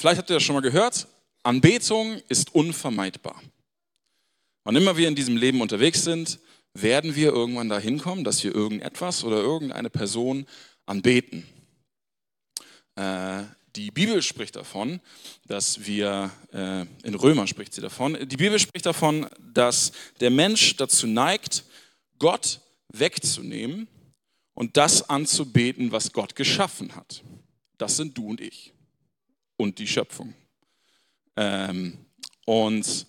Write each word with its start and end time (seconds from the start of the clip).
Vielleicht 0.00 0.16
habt 0.16 0.30
ihr 0.30 0.36
das 0.36 0.42
schon 0.42 0.54
mal 0.54 0.62
gehört, 0.62 1.08
Anbetung 1.42 2.22
ist 2.30 2.54
unvermeidbar. 2.54 3.38
Wann 4.64 4.74
immer 4.74 4.96
wir 4.96 5.06
in 5.06 5.14
diesem 5.14 5.36
Leben 5.36 5.60
unterwegs 5.60 6.04
sind, 6.04 6.38
werden 6.72 7.16
wir 7.16 7.34
irgendwann 7.34 7.68
dahin 7.68 7.98
kommen, 7.98 8.24
dass 8.24 8.42
wir 8.42 8.54
irgendetwas 8.54 9.24
oder 9.24 9.36
irgendeine 9.36 9.90
Person 9.90 10.46
anbeten. 10.86 11.46
Äh, 12.96 13.42
die 13.76 13.90
Bibel 13.90 14.22
spricht 14.22 14.56
davon, 14.56 15.00
dass 15.46 15.84
wir, 15.84 16.30
äh, 16.54 16.86
in 17.06 17.14
Römer 17.14 17.46
spricht 17.46 17.74
sie 17.74 17.82
davon, 17.82 18.16
die 18.26 18.38
Bibel 18.38 18.58
spricht 18.58 18.86
davon, 18.86 19.26
dass 19.52 19.92
der 20.20 20.30
Mensch 20.30 20.76
dazu 20.76 21.08
neigt, 21.08 21.64
Gott 22.18 22.60
wegzunehmen 22.90 23.86
und 24.54 24.78
das 24.78 25.10
anzubeten, 25.10 25.92
was 25.92 26.14
Gott 26.14 26.36
geschaffen 26.36 26.96
hat. 26.96 27.22
Das 27.76 27.98
sind 27.98 28.16
du 28.16 28.30
und 28.30 28.40
ich 28.40 28.72
und 29.60 29.78
die 29.78 29.86
Schöpfung. 29.86 30.34
Ähm, 31.36 31.98
und 32.46 33.06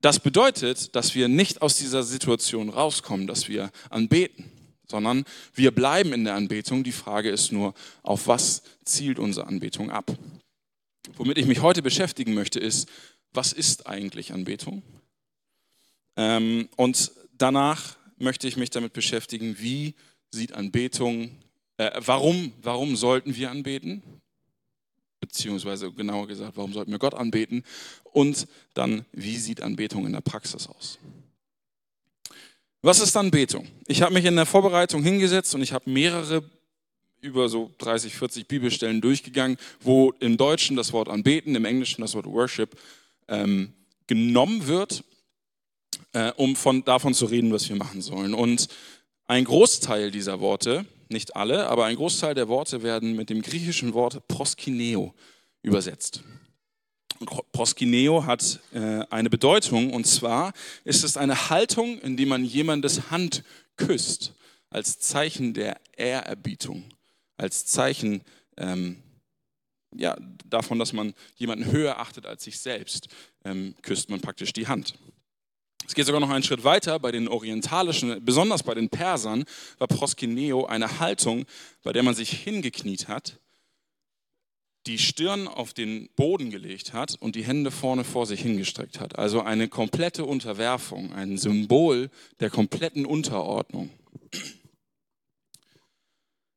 das 0.00 0.18
bedeutet, 0.18 0.94
dass 0.96 1.14
wir 1.14 1.28
nicht 1.28 1.62
aus 1.62 1.76
dieser 1.76 2.02
Situation 2.02 2.68
rauskommen, 2.68 3.26
dass 3.26 3.48
wir 3.48 3.70
anbeten, 3.88 4.50
sondern 4.88 5.24
wir 5.54 5.70
bleiben 5.70 6.12
in 6.12 6.24
der 6.24 6.34
Anbetung. 6.34 6.82
Die 6.82 6.92
Frage 6.92 7.30
ist 7.30 7.52
nur, 7.52 7.74
auf 8.02 8.26
was 8.26 8.62
zielt 8.84 9.18
unsere 9.18 9.46
Anbetung 9.46 9.90
ab? 9.90 10.16
Womit 11.14 11.38
ich 11.38 11.46
mich 11.46 11.62
heute 11.62 11.82
beschäftigen 11.82 12.34
möchte, 12.34 12.58
ist, 12.58 12.88
was 13.32 13.52
ist 13.52 13.86
eigentlich 13.86 14.32
Anbetung? 14.32 14.82
Ähm, 16.16 16.68
und 16.76 17.12
danach 17.38 17.96
möchte 18.18 18.48
ich 18.48 18.56
mich 18.56 18.70
damit 18.70 18.92
beschäftigen, 18.92 19.56
wie 19.60 19.94
sieht 20.30 20.52
Anbetung, 20.52 21.30
äh, 21.76 21.90
warum, 22.04 22.52
warum 22.60 22.96
sollten 22.96 23.36
wir 23.36 23.50
anbeten? 23.50 24.02
Beziehungsweise 25.22 25.90
genauer 25.92 26.26
gesagt, 26.26 26.56
warum 26.56 26.72
sollten 26.72 26.90
wir 26.90 26.98
Gott 26.98 27.14
anbeten? 27.14 27.64
Und 28.04 28.48
dann, 28.74 29.06
wie 29.12 29.36
sieht 29.36 29.62
Anbetung 29.62 30.04
in 30.04 30.12
der 30.12 30.20
Praxis 30.20 30.66
aus? 30.66 30.98
Was 32.82 32.98
ist 32.98 33.16
Anbetung? 33.16 33.68
Ich 33.86 34.02
habe 34.02 34.12
mich 34.12 34.24
in 34.24 34.34
der 34.34 34.44
Vorbereitung 34.46 35.04
hingesetzt 35.04 35.54
und 35.54 35.62
ich 35.62 35.72
habe 35.72 35.88
mehrere 35.88 36.42
über 37.20 37.48
so 37.48 37.70
30, 37.78 38.16
40 38.16 38.48
Bibelstellen 38.48 39.00
durchgegangen, 39.00 39.56
wo 39.80 40.10
im 40.18 40.36
Deutschen 40.36 40.76
das 40.76 40.92
Wort 40.92 41.08
anbeten, 41.08 41.54
im 41.54 41.64
Englischen 41.64 42.00
das 42.00 42.14
Wort 42.14 42.26
Worship 42.26 42.76
ähm, 43.28 43.72
genommen 44.08 44.66
wird, 44.66 45.04
äh, 46.14 46.32
um 46.32 46.56
von, 46.56 46.84
davon 46.84 47.14
zu 47.14 47.26
reden, 47.26 47.52
was 47.52 47.68
wir 47.68 47.76
machen 47.76 48.02
sollen. 48.02 48.34
Und 48.34 48.66
ein 49.28 49.44
Großteil 49.44 50.10
dieser 50.10 50.40
Worte 50.40 50.84
nicht 51.12 51.36
alle, 51.36 51.68
aber 51.68 51.84
ein 51.84 51.96
Großteil 51.96 52.34
der 52.34 52.48
Worte 52.48 52.82
werden 52.82 53.16
mit 53.16 53.30
dem 53.30 53.42
griechischen 53.42 53.94
Wort 53.94 54.26
proskineo 54.28 55.14
übersetzt. 55.62 56.22
proskineo 57.52 58.26
hat 58.26 58.60
äh, 58.72 59.04
eine 59.10 59.30
Bedeutung 59.30 59.92
und 59.92 60.06
zwar 60.06 60.52
ist 60.84 61.04
es 61.04 61.16
eine 61.16 61.50
Haltung, 61.50 61.98
in 62.00 62.16
die 62.16 62.26
man 62.26 62.44
jemandes 62.44 63.10
Hand 63.10 63.44
küsst, 63.76 64.34
als 64.70 64.98
Zeichen 64.98 65.54
der 65.54 65.80
Ehrerbietung, 65.96 66.84
als 67.36 67.66
Zeichen 67.66 68.22
ähm, 68.56 69.02
ja, 69.94 70.16
davon, 70.46 70.78
dass 70.78 70.92
man 70.92 71.14
jemanden 71.36 71.70
höher 71.70 72.00
achtet 72.00 72.26
als 72.26 72.44
sich 72.44 72.58
selbst, 72.58 73.08
ähm, 73.44 73.74
küsst 73.82 74.08
man 74.10 74.20
praktisch 74.20 74.52
die 74.52 74.66
Hand. 74.66 74.94
Es 75.86 75.94
geht 75.94 76.06
sogar 76.06 76.20
noch 76.20 76.30
einen 76.30 76.44
Schritt 76.44 76.64
weiter. 76.64 76.98
Bei 76.98 77.12
den 77.12 77.28
orientalischen, 77.28 78.24
besonders 78.24 78.62
bei 78.62 78.74
den 78.74 78.88
Persern, 78.88 79.44
war 79.78 79.88
Proskineo 79.88 80.64
eine 80.64 81.00
Haltung, 81.00 81.44
bei 81.82 81.92
der 81.92 82.02
man 82.02 82.14
sich 82.14 82.30
hingekniet 82.30 83.08
hat, 83.08 83.38
die 84.86 84.98
Stirn 84.98 85.46
auf 85.46 85.72
den 85.74 86.08
Boden 86.16 86.50
gelegt 86.50 86.92
hat 86.92 87.16
und 87.20 87.36
die 87.36 87.44
Hände 87.44 87.70
vorne 87.70 88.04
vor 88.04 88.26
sich 88.26 88.40
hingestreckt 88.40 89.00
hat. 89.00 89.16
Also 89.18 89.40
eine 89.42 89.68
komplette 89.68 90.24
Unterwerfung, 90.24 91.12
ein 91.12 91.38
Symbol 91.38 92.10
der 92.40 92.50
kompletten 92.50 93.06
Unterordnung. 93.06 93.90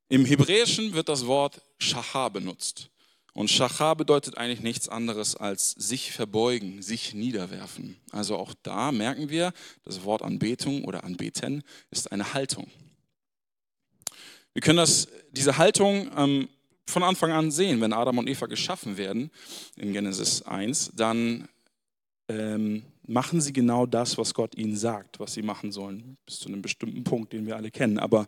Im 0.09 0.25
Hebräischen 0.25 0.94
wird 0.94 1.09
das 1.09 1.25
Wort 1.28 1.62
Shachar 1.78 2.30
benutzt. 2.31 2.90
Und 3.35 3.51
Schachar 3.51 3.97
bedeutet 3.97 4.38
eigentlich 4.38 4.62
nichts 4.62 4.88
anderes 4.88 5.35
als 5.35 5.72
sich 5.72 6.13
verbeugen, 6.13 6.81
sich 6.81 7.13
niederwerfen. 7.13 7.97
Also 8.12 8.38
auch 8.38 8.53
da 8.63 8.94
merken 8.94 9.29
wir, 9.29 9.51
das 9.84 10.06
Wort 10.06 10.22
Anbetung 10.22 10.85
oder 10.85 11.03
Anbeten 11.03 11.62
ist 11.91 12.13
eine 12.13 12.34
Haltung. 12.34 12.68
Wir 14.53 14.62
können 14.62 14.78
das, 14.78 15.09
diese 15.31 15.57
Haltung 15.57 16.09
ähm, 16.16 16.47
von 16.88 17.03
Anfang 17.03 17.34
an 17.34 17.51
sehen. 17.51 17.81
Wenn 17.81 17.91
Adam 17.91 18.19
und 18.19 18.29
Eva 18.29 18.46
geschaffen 18.46 18.96
werden 18.96 19.29
in 19.75 19.91
Genesis 19.91 20.41
1, 20.44 20.94
dann 20.96 21.50
ähm, 22.29 22.84
machen 23.06 23.41
sie 23.41 23.52
genau 23.52 23.85
das, 23.85 24.17
was 24.17 24.34
Gott 24.34 24.56
ihnen 24.56 24.78
sagt, 24.78 25.19
was 25.19 25.34
sie 25.34 25.41
machen 25.41 25.73
sollen, 25.73 26.16
bis 26.25 26.40
zu 26.40 26.47
einem 26.47 26.62
bestimmten 26.62 27.03
Punkt, 27.03 27.34
den 27.34 27.46
wir 27.46 27.57
alle 27.57 27.69
kennen. 27.69 28.00
Aber 28.00 28.28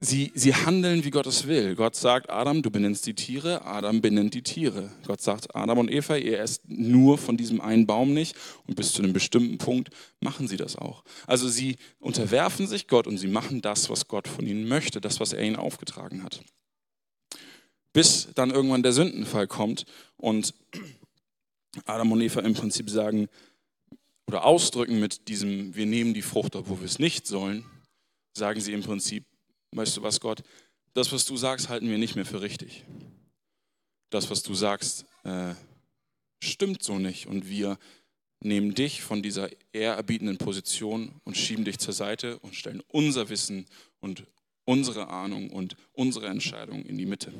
Sie, 0.00 0.30
sie 0.36 0.54
handeln, 0.54 1.02
wie 1.02 1.10
Gott 1.10 1.26
es 1.26 1.48
will. 1.48 1.74
Gott 1.74 1.96
sagt, 1.96 2.30
Adam, 2.30 2.62
du 2.62 2.70
benennst 2.70 3.04
die 3.06 3.14
Tiere, 3.14 3.64
Adam 3.64 4.00
benennt 4.00 4.32
die 4.32 4.44
Tiere. 4.44 4.92
Gott 5.04 5.20
sagt, 5.20 5.56
Adam 5.56 5.78
und 5.78 5.90
Eva, 5.90 6.14
ihr 6.16 6.38
esst 6.38 6.68
nur 6.68 7.18
von 7.18 7.36
diesem 7.36 7.60
einen 7.60 7.84
Baum 7.84 8.14
nicht 8.14 8.36
und 8.68 8.76
bis 8.76 8.92
zu 8.92 9.02
einem 9.02 9.12
bestimmten 9.12 9.58
Punkt 9.58 9.90
machen 10.20 10.46
sie 10.46 10.56
das 10.56 10.76
auch. 10.76 11.02
Also 11.26 11.48
sie 11.48 11.78
unterwerfen 11.98 12.68
sich 12.68 12.86
Gott 12.86 13.08
und 13.08 13.18
sie 13.18 13.26
machen 13.26 13.60
das, 13.60 13.90
was 13.90 14.06
Gott 14.06 14.28
von 14.28 14.46
ihnen 14.46 14.68
möchte, 14.68 15.00
das, 15.00 15.18
was 15.18 15.32
er 15.32 15.42
ihnen 15.42 15.56
aufgetragen 15.56 16.22
hat. 16.22 16.44
Bis 17.92 18.28
dann 18.36 18.50
irgendwann 18.50 18.84
der 18.84 18.92
Sündenfall 18.92 19.48
kommt 19.48 19.84
und 20.16 20.54
Adam 21.86 22.12
und 22.12 22.20
Eva 22.20 22.40
im 22.42 22.54
Prinzip 22.54 22.88
sagen 22.88 23.26
oder 24.28 24.44
ausdrücken 24.44 25.00
mit 25.00 25.26
diesem, 25.26 25.74
wir 25.74 25.86
nehmen 25.86 26.14
die 26.14 26.22
Frucht, 26.22 26.54
obwohl 26.54 26.78
wir 26.80 26.86
es 26.86 27.00
nicht 27.00 27.26
sollen, 27.26 27.64
sagen 28.36 28.60
sie 28.60 28.74
im 28.74 28.82
Prinzip, 28.82 29.24
weißt 29.72 29.96
du 29.96 30.02
was, 30.02 30.20
Gott, 30.20 30.42
das, 30.94 31.12
was 31.12 31.24
du 31.24 31.36
sagst, 31.36 31.68
halten 31.68 31.88
wir 31.88 31.98
nicht 31.98 32.16
mehr 32.16 32.26
für 32.26 32.40
richtig. 32.40 32.84
Das, 34.10 34.30
was 34.30 34.42
du 34.42 34.54
sagst, 34.54 35.04
äh, 35.24 35.54
stimmt 36.42 36.82
so 36.82 36.98
nicht. 36.98 37.26
Und 37.26 37.48
wir 37.48 37.78
nehmen 38.40 38.74
dich 38.74 39.02
von 39.02 39.22
dieser 39.22 39.50
ehrerbietenden 39.72 40.38
Position 40.38 41.20
und 41.24 41.36
schieben 41.36 41.64
dich 41.64 41.78
zur 41.78 41.92
Seite 41.92 42.38
und 42.38 42.54
stellen 42.54 42.82
unser 42.88 43.28
Wissen 43.28 43.66
und 44.00 44.24
unsere 44.64 45.08
Ahnung 45.08 45.50
und 45.50 45.76
unsere 45.92 46.26
Entscheidung 46.26 46.84
in 46.84 46.98
die 46.98 47.06
Mitte. 47.06 47.32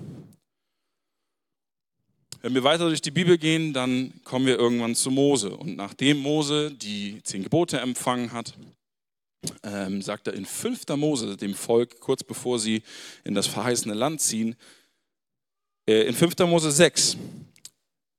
Wenn 2.41 2.55
wir 2.55 2.62
weiter 2.62 2.88
durch 2.88 3.03
die 3.03 3.11
Bibel 3.11 3.37
gehen, 3.37 3.72
dann 3.72 4.21
kommen 4.22 4.47
wir 4.47 4.59
irgendwann 4.59 4.94
zu 4.94 5.11
Mose. 5.11 5.56
Und 5.56 5.77
nachdem 5.77 6.19
Mose 6.19 6.71
die 6.71 7.21
zehn 7.25 7.43
Gebote 7.43 7.81
empfangen 7.81 8.33
hat, 8.33 8.55
ähm, 9.62 10.03
sagt 10.03 10.26
er 10.26 10.34
in 10.34 10.44
5. 10.44 10.88
Mose 10.97 11.37
dem 11.37 11.54
Volk, 11.54 12.00
kurz 12.00 12.22
bevor 12.25 12.59
sie 12.59 12.82
in 13.25 13.34
das 13.34 13.47
verheißene 13.47 13.94
Land 13.94 14.21
ziehen, 14.21 14.56
äh, 15.88 16.03
in 16.03 16.15
5. 16.15 16.38
Mose 16.41 16.71
6, 16.71 17.16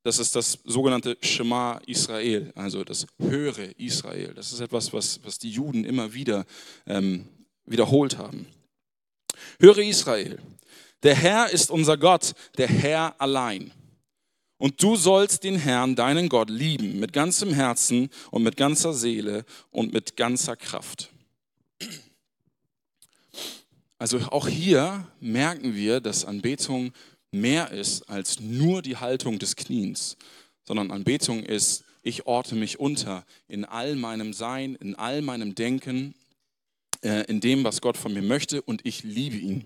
das 0.04 0.18
ist 0.18 0.36
das 0.36 0.60
sogenannte 0.64 1.18
Shema 1.22 1.82
Israel, 1.86 2.52
also 2.56 2.84
das 2.84 3.06
höhere 3.20 3.66
Israel. 3.78 4.34
Das 4.34 4.54
ist 4.54 4.62
etwas, 4.62 4.94
was, 4.94 5.20
was 5.24 5.38
die 5.40 5.52
Juden 5.52 5.84
immer 5.84 6.14
wieder 6.14 6.46
ähm, 6.88 7.28
wiederholt 7.66 8.18
haben. 8.18 8.48
Höre 9.60 9.80
Israel, 9.80 10.40
der 11.04 11.16
Herr 11.16 11.50
ist 11.50 11.70
unser 11.70 11.98
Gott, 11.98 12.34
der 12.58 12.68
Herr 12.68 13.20
allein. 13.20 13.72
Und 14.60 14.84
du 14.84 14.98
sollst 14.98 15.46
den 15.46 15.56
Herrn, 15.56 15.96
deinen 15.96 16.28
Gott, 16.28 16.50
lieben 16.50 17.00
mit 17.00 17.14
ganzem 17.14 17.54
Herzen 17.54 18.10
und 18.30 18.44
mit 18.44 18.58
ganzer 18.58 18.94
Seele 18.94 19.46
und 19.72 19.94
mit 19.94 20.18
ganzer 20.18 20.58
Kraft. 20.58 21.10
Also 23.98 24.20
auch 24.32 24.50
hier 24.50 25.08
merken 25.22 25.76
wir, 25.76 26.02
dass 26.02 26.26
Anbetung 26.26 26.92
mehr 27.32 27.72
ist 27.72 28.10
als 28.10 28.42
nur 28.42 28.82
die 28.82 28.98
Haltung 28.98 29.40
des 29.40 29.56
Kniens, 29.56 30.18
sondern 30.66 30.92
Anbetung 30.92 31.44
ist, 31.44 31.86
ich 32.04 32.28
orte 32.28 32.56
mich 32.56 32.80
unter 32.80 33.26
in 33.48 33.64
all 33.64 33.96
meinem 33.96 34.34
Sein, 34.34 34.76
in 34.76 34.96
all 34.96 35.22
meinem 35.22 35.56
Denken, 35.56 36.16
äh, 37.02 37.24
in 37.30 37.40
dem, 37.40 37.64
was 37.64 37.80
Gott 37.80 37.98
von 37.98 38.14
mir 38.14 38.22
möchte 38.22 38.62
und 38.62 38.86
ich 38.86 39.04
liebe 39.04 39.38
ihn. 39.38 39.66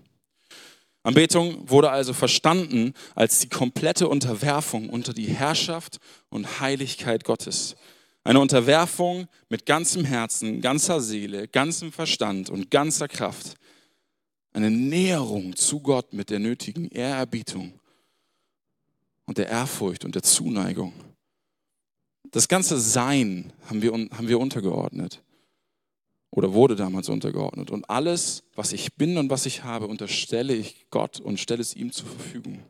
Anbetung 1.04 1.68
wurde 1.68 1.90
also 1.90 2.14
verstanden 2.14 2.94
als 3.14 3.38
die 3.38 3.50
komplette 3.50 4.08
Unterwerfung 4.08 4.88
unter 4.88 5.12
die 5.12 5.26
Herrschaft 5.26 5.98
und 6.30 6.60
Heiligkeit 6.60 7.24
Gottes. 7.24 7.76
Eine 8.24 8.40
Unterwerfung 8.40 9.28
mit 9.50 9.66
ganzem 9.66 10.06
Herzen, 10.06 10.62
ganzer 10.62 11.02
Seele, 11.02 11.46
ganzem 11.46 11.92
Verstand 11.92 12.48
und 12.48 12.70
ganzer 12.70 13.06
Kraft. 13.06 13.56
Eine 14.54 14.70
Näherung 14.70 15.54
zu 15.56 15.80
Gott 15.80 16.14
mit 16.14 16.30
der 16.30 16.38
nötigen 16.38 16.88
Ehrerbietung 16.88 17.78
und 19.26 19.36
der 19.36 19.48
Ehrfurcht 19.48 20.06
und 20.06 20.14
der 20.14 20.22
Zuneigung. 20.22 20.94
Das 22.30 22.48
ganze 22.48 22.80
Sein 22.80 23.52
haben 23.66 23.82
wir, 23.82 23.92
haben 23.92 24.28
wir 24.28 24.40
untergeordnet 24.40 25.22
oder 26.34 26.52
wurde 26.52 26.74
damals 26.74 27.08
untergeordnet. 27.08 27.70
Und 27.70 27.88
alles, 27.88 28.42
was 28.56 28.72
ich 28.72 28.94
bin 28.94 29.18
und 29.18 29.30
was 29.30 29.46
ich 29.46 29.62
habe, 29.62 29.86
unterstelle 29.86 30.52
ich 30.52 30.90
Gott 30.90 31.20
und 31.20 31.38
stelle 31.38 31.60
es 31.60 31.76
ihm 31.76 31.92
zur 31.92 32.08
Verfügung. 32.08 32.60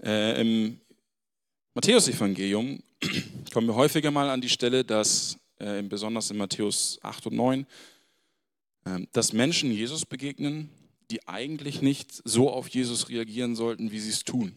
Äh, 0.00 0.40
Im 0.40 0.80
Matthäusevangelium 1.74 2.84
kommen 3.52 3.66
wir 3.66 3.74
häufiger 3.74 4.12
mal 4.12 4.30
an 4.30 4.40
die 4.40 4.48
Stelle, 4.48 4.84
dass, 4.84 5.38
äh, 5.58 5.82
besonders 5.82 6.30
in 6.30 6.36
Matthäus 6.36 7.00
8 7.02 7.26
und 7.26 7.34
9, 7.34 7.66
äh, 8.84 9.00
dass 9.10 9.32
Menschen 9.32 9.72
Jesus 9.72 10.06
begegnen, 10.06 10.70
die 11.10 11.26
eigentlich 11.26 11.82
nicht 11.82 12.22
so 12.24 12.48
auf 12.48 12.68
Jesus 12.68 13.08
reagieren 13.08 13.56
sollten, 13.56 13.90
wie 13.90 13.98
sie 13.98 14.10
es 14.10 14.22
tun. 14.22 14.54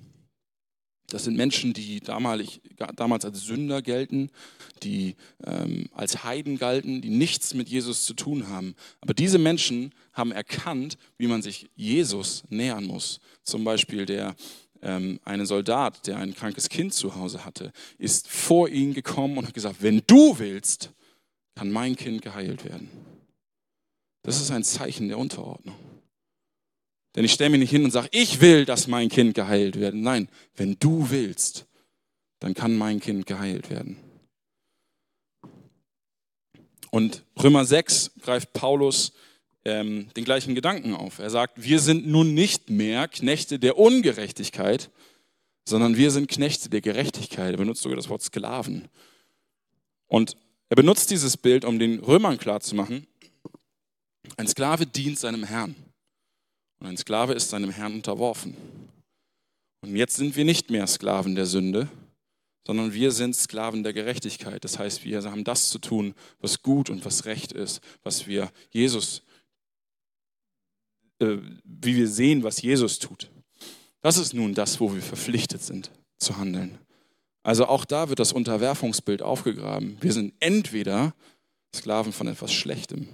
Das 1.07 1.24
sind 1.24 1.38
Menschen, 1.38 1.74
die 1.74 2.00
damalig, 2.00 2.62
damals 2.96 3.25
als 3.25 3.42
Sünder 3.42 3.81
gelten, 3.81 4.31
die 4.81 5.16
ähm, 5.46 5.88
als 5.94 6.24
Heiden 6.24 6.57
galten, 6.57 7.02
die 7.02 7.10
nichts 7.10 7.54
mit 7.54 7.69
Jesus 7.69 8.06
zu 8.06 8.16
tun 8.16 8.50
haben. 8.50 8.75
Aber 9.02 9.13
diese 9.13 9.38
Menschen 9.38 9.94
haben 10.13 10.31
erkannt, 10.31 10.98
wie 11.18 11.28
man 11.28 11.42
sich 11.42 11.69
Jesus 11.75 12.44
nähern 12.50 12.86
muss. 12.86 13.19
Zum 13.44 13.63
Beispiel 13.63 14.06
der 14.06 14.36
ähm, 14.81 15.19
eine 15.24 15.46
Soldat, 15.46 16.07
der 16.07 16.18
ein 16.18 16.34
krankes 16.34 16.69
Kind 16.69 16.94
zu 16.94 17.16
Hause 17.16 17.46
hatte, 17.46 17.72
ist 17.98 18.28
vor 18.28 18.69
ihn 18.69 18.94
gekommen 18.94 19.38
und 19.38 19.48
hat 19.48 19.54
gesagt, 19.54 19.81
wenn 19.81 20.01
du 20.08 20.40
willst, 20.40 20.92
kann 21.56 21.72
mein 21.72 21.96
Kind 21.96 22.22
geheilt 22.22 22.66
werden. 22.66 22.90
Das 24.24 24.42
ist 24.42 24.51
ein 24.51 24.63
Zeichen 24.63 25.08
der 25.08 25.18
Unterordnung. 25.18 25.75
Denn 27.16 27.24
ich 27.24 27.32
stelle 27.32 27.52
mich 27.52 27.62
nicht 27.62 27.70
hin 27.70 27.86
und 27.86 27.92
sage, 27.92 28.10
ich 28.12 28.42
will, 28.42 28.66
dass 28.66 28.88
mein 28.88 29.10
Kind 29.10 29.36
geheilt 29.36 29.80
wird. 29.80 29.96
Nein, 29.96 30.28
wenn 30.56 30.78
du 30.80 31.10
willst, 31.10 31.66
dann 32.40 32.54
kann 32.54 32.76
mein 32.76 33.00
Kind 33.00 33.26
geheilt 33.26 33.70
werden. 33.70 33.98
Und 36.92 37.24
Römer 37.42 37.66
6 37.66 38.12
greift 38.22 38.54
Paulus 38.54 39.14
ähm, 39.64 40.08
den 40.16 40.26
gleichen 40.26 40.56
Gedanken 40.56 40.94
auf. 40.94 41.20
Er 41.20 41.30
sagt, 41.30 41.62
wir 41.64 41.80
sind 41.80 42.08
nun 42.08 42.34
nicht 42.34 42.70
mehr 42.70 43.08
Knechte 43.08 43.60
der 43.60 43.78
Ungerechtigkeit, 43.78 44.92
sondern 45.68 45.98
wir 45.98 46.12
sind 46.12 46.30
Knechte 46.30 46.70
der 46.70 46.82
Gerechtigkeit. 46.82 47.54
Er 47.54 47.58
benutzt 47.58 47.82
sogar 47.82 47.96
das 47.96 48.10
Wort 48.10 48.22
Sklaven. 48.22 48.88
Und 50.08 50.38
er 50.70 50.76
benutzt 50.76 51.12
dieses 51.12 51.38
Bild, 51.38 51.66
um 51.66 51.80
den 51.80 52.00
Römern 52.00 52.38
klarzumachen, 52.38 53.08
ein 54.38 54.48
Sklave 54.48 54.86
dient 54.86 55.20
seinem 55.20 55.44
Herrn. 55.44 55.76
Und 56.80 56.88
ein 56.88 56.98
Sklave 56.98 57.33
ist 57.33 57.50
seinem 57.50 57.69
Herrn 57.69 57.94
unterworfen. 57.94 58.56
Und 59.81 59.95
jetzt 59.95 60.16
sind 60.16 60.36
wir 60.36 60.45
nicht 60.45 60.69
mehr 60.69 60.88
Sklaven 60.88 61.36
der 61.36 61.45
Sünde, 61.45 61.88
sondern 62.66 62.94
wir 62.94 63.12
sind 63.12 63.36
Sklaven 63.36 63.83
der 63.83 63.94
Gerechtigkeit. 63.94 64.63
Das 64.63 64.80
heißt, 64.80 65.06
wir 65.06 65.24
haben 65.24 65.44
das 65.44 65.69
zu 65.69 65.80
tun, 65.80 66.16
was 66.39 66.62
gut 66.62 66.89
und 66.89 67.06
was 67.06 67.25
recht 67.25 67.51
ist, 67.51 67.81
was 68.04 68.25
wir 68.27 68.51
Jesus, 68.72 69.22
äh, 71.19 71.38
wie 71.63 71.95
wir 71.95 72.07
sehen, 72.07 72.44
was 72.44 72.62
Jesus 72.62 73.00
tut. 73.00 73.30
Das 74.01 74.18
ist 74.18 74.33
nun 74.33 74.54
das, 74.54 74.80
wo 74.80 74.94
wir 74.94 75.01
verpflichtet 75.01 75.62
sind 75.62 75.92
zu 76.18 76.38
handeln. 76.38 76.77
Also 77.44 77.68
auch 77.68 77.86
da 77.86 78.10
wird 78.10 78.19
das 78.19 78.33
Unterwerfungsbild 78.33 79.22
aufgegraben. 79.22 79.98
Wir 80.01 80.13
sind 80.13 80.33
entweder 80.39 81.13
Sklaven 81.75 82.12
von 82.12 82.27
etwas 82.27 82.51
Schlechtem 82.51 83.07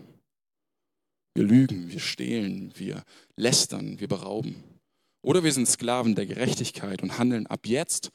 wir 1.33 1.43
lügen, 1.43 1.89
wir 1.91 1.99
stehlen, 1.99 2.73
wir 2.75 3.03
lästern, 3.35 3.99
wir 3.99 4.07
berauben. 4.07 4.63
Oder 5.21 5.43
wir 5.43 5.53
sind 5.53 5.67
Sklaven 5.67 6.15
der 6.15 6.25
Gerechtigkeit 6.25 7.01
und 7.01 7.17
handeln 7.17 7.47
ab 7.47 7.67
jetzt 7.67 8.11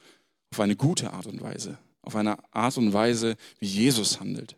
auf 0.51 0.59
eine 0.59 0.75
gute 0.75 1.13
Art 1.13 1.25
und 1.25 1.41
Weise, 1.41 1.77
auf 2.01 2.15
eine 2.15 2.37
Art 2.53 2.77
und 2.77 2.93
Weise, 2.93 3.35
wie 3.59 3.67
Jesus 3.67 4.19
handelt. 4.19 4.55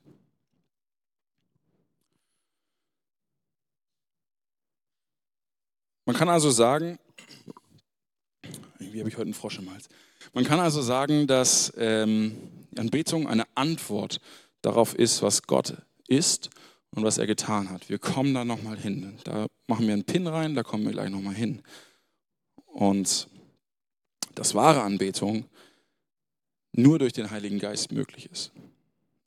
Man 6.06 6.16
kann 6.16 6.30
also 6.30 6.50
sagen, 6.50 6.98
irgendwie 8.80 9.00
habe 9.00 9.10
ich 9.10 9.16
heute 9.16 9.26
einen 9.26 9.34
Frosch 9.36 9.60
im 9.60 9.72
Hals. 9.72 9.90
Man 10.34 10.44
kann 10.44 10.60
also 10.60 10.82
sagen, 10.82 11.28
dass 11.28 11.72
ähm, 11.78 12.36
Anbetung 12.76 13.28
eine 13.28 13.46
Antwort 13.56 14.20
darauf 14.62 14.96
ist, 14.96 15.22
was 15.22 15.44
Gott 15.44 15.78
ist 16.08 16.50
und 16.96 17.04
was 17.04 17.18
er 17.18 17.28
getan 17.28 17.70
hat. 17.70 17.90
Wir 17.90 18.00
kommen 18.00 18.34
da 18.34 18.44
nochmal 18.44 18.78
hin. 18.78 19.18
Da 19.24 19.48
machen 19.68 19.86
wir 19.86 19.94
einen 19.94 20.04
Pin 20.04 20.28
rein, 20.28 20.56
da 20.56 20.64
kommen 20.64 20.86
wir 20.86 20.92
gleich 20.92 21.10
nochmal 21.10 21.36
hin. 21.36 21.62
Und 22.66 23.28
das 24.36 24.56
wahre 24.56 24.82
Anbetung 24.82 25.46
nur 26.74 27.00
durch 27.00 27.14
den 27.14 27.32
Heiligen 27.32 27.60
Geist 27.60 27.92
möglich 27.92 28.30
ist. 28.32 28.52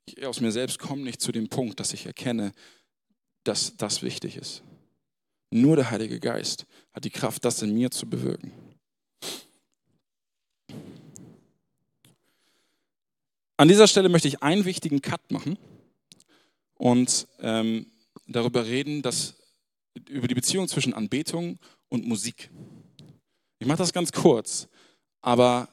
Ich 0.06 0.24
aus 0.26 0.40
mir 0.40 0.52
selbst 0.52 0.78
komme 0.78 1.02
nicht 1.02 1.20
zu 1.20 1.32
dem 1.32 1.48
Punkt, 1.48 1.78
dass 1.80 1.92
ich 1.92 2.06
erkenne, 2.06 2.52
dass 3.44 3.76
das 3.76 4.02
wichtig 4.02 4.36
ist. 4.36 4.62
Nur 5.50 5.76
der 5.76 5.90
Heilige 5.90 6.18
Geist 6.18 6.66
hat 6.92 7.04
die 7.04 7.10
Kraft, 7.10 7.44
das 7.44 7.62
in 7.62 7.74
mir 7.74 7.90
zu 7.90 8.08
bewirken. 8.08 8.52
An 13.56 13.68
dieser 13.68 13.86
Stelle 13.86 14.08
möchte 14.08 14.28
ich 14.28 14.42
einen 14.42 14.64
wichtigen 14.64 15.02
Cut 15.02 15.30
machen 15.30 15.58
und 16.82 17.28
ähm, 17.38 17.86
darüber 18.26 18.66
reden, 18.66 19.02
dass, 19.02 19.36
über 20.08 20.26
die 20.26 20.34
Beziehung 20.34 20.66
zwischen 20.66 20.94
Anbetung 20.94 21.60
und 21.88 22.04
Musik. 22.08 22.50
Ich 23.60 23.68
mache 23.68 23.78
das 23.78 23.92
ganz 23.92 24.10
kurz, 24.10 24.66
aber 25.20 25.68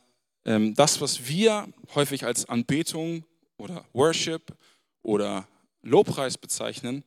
ähm, 0.45 0.75
das, 0.75 1.01
was 1.01 1.27
wir 1.27 1.67
häufig 1.95 2.25
als 2.25 2.47
Anbetung 2.47 3.25
oder 3.57 3.83
Worship 3.93 4.55
oder 5.01 5.47
Lobpreis 5.81 6.37
bezeichnen, 6.37 7.03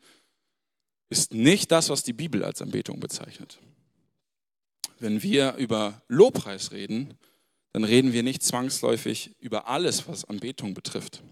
ist 1.08 1.32
nicht 1.32 1.70
das, 1.70 1.88
was 1.88 2.02
die 2.02 2.12
Bibel 2.12 2.42
als 2.42 2.60
Anbetung 2.60 2.98
bezeichnet. 2.98 3.60
Wenn 4.98 5.22
wir 5.22 5.54
über 5.58 6.02
Lobpreis 6.08 6.72
reden, 6.72 7.16
dann 7.70 7.84
reden 7.84 8.12
wir 8.12 8.24
nicht 8.24 8.42
zwangsläufig 8.42 9.36
über 9.38 9.68
alles, 9.68 10.08
was 10.08 10.24
Anbetung 10.24 10.74
betrifft. 10.74 11.22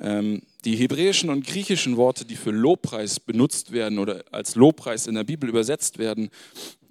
Ähm, 0.00 0.42
die 0.64 0.76
hebräischen 0.76 1.30
und 1.30 1.46
griechischen 1.46 1.96
Worte, 1.96 2.24
die 2.24 2.36
für 2.36 2.50
Lobpreis 2.50 3.20
benutzt 3.20 3.72
werden 3.72 3.98
oder 3.98 4.24
als 4.30 4.54
Lobpreis 4.54 5.06
in 5.06 5.14
der 5.14 5.24
Bibel 5.24 5.48
übersetzt 5.48 5.98
werden, 5.98 6.30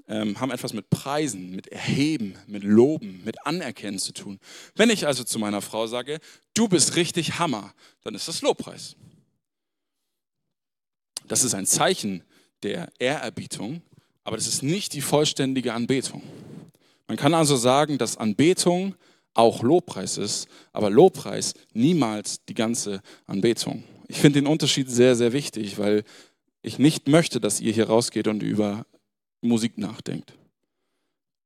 ähm, 0.07 0.39
haben 0.39 0.51
etwas 0.51 0.73
mit 0.73 0.89
Preisen, 0.89 1.55
mit 1.55 1.67
Erheben, 1.67 2.35
mit 2.47 2.63
Loben, 2.63 3.21
mit 3.25 3.45
Anerkennen 3.45 3.99
zu 3.99 4.13
tun. 4.13 4.39
Wenn 4.75 4.89
ich 4.89 5.07
also 5.07 5.23
zu 5.23 5.39
meiner 5.39 5.61
Frau 5.61 5.87
sage, 5.87 6.19
du 6.53 6.67
bist 6.67 6.95
richtig 6.95 7.39
Hammer, 7.39 7.73
dann 8.03 8.15
ist 8.15 8.27
das 8.27 8.41
Lobpreis. 8.41 8.95
Das 11.27 11.43
ist 11.43 11.55
ein 11.55 11.65
Zeichen 11.65 12.23
der 12.63 12.89
Ehrerbietung, 12.99 13.81
aber 14.23 14.37
das 14.37 14.47
ist 14.47 14.63
nicht 14.63 14.93
die 14.93 15.01
vollständige 15.01 15.73
Anbetung. 15.73 16.21
Man 17.07 17.17
kann 17.17 17.33
also 17.33 17.55
sagen, 17.55 17.97
dass 17.97 18.17
Anbetung 18.17 18.95
auch 19.35 19.61
Lobpreis 19.61 20.17
ist, 20.17 20.47
aber 20.73 20.89
Lobpreis 20.89 21.53
niemals 21.73 22.43
die 22.45 22.53
ganze 22.53 23.01
Anbetung. 23.27 23.83
Ich 24.07 24.17
finde 24.17 24.41
den 24.41 24.47
Unterschied 24.47 24.89
sehr, 24.89 25.15
sehr 25.15 25.33
wichtig, 25.33 25.77
weil 25.77 26.03
ich 26.61 26.79
nicht 26.79 27.07
möchte, 27.07 27.39
dass 27.39 27.61
ihr 27.61 27.73
hier 27.73 27.87
rausgeht 27.87 28.27
und 28.27 28.41
über 28.41 28.85
Musik 29.41 29.77
nachdenkt. 29.77 30.33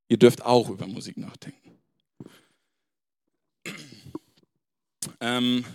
Ihr 0.07 0.17
dürft 0.17 0.45
auch 0.45 0.69
über 0.69 0.87
Musik 0.87 1.17
nachdenken. 1.17 1.57
Ähm, 5.19 5.65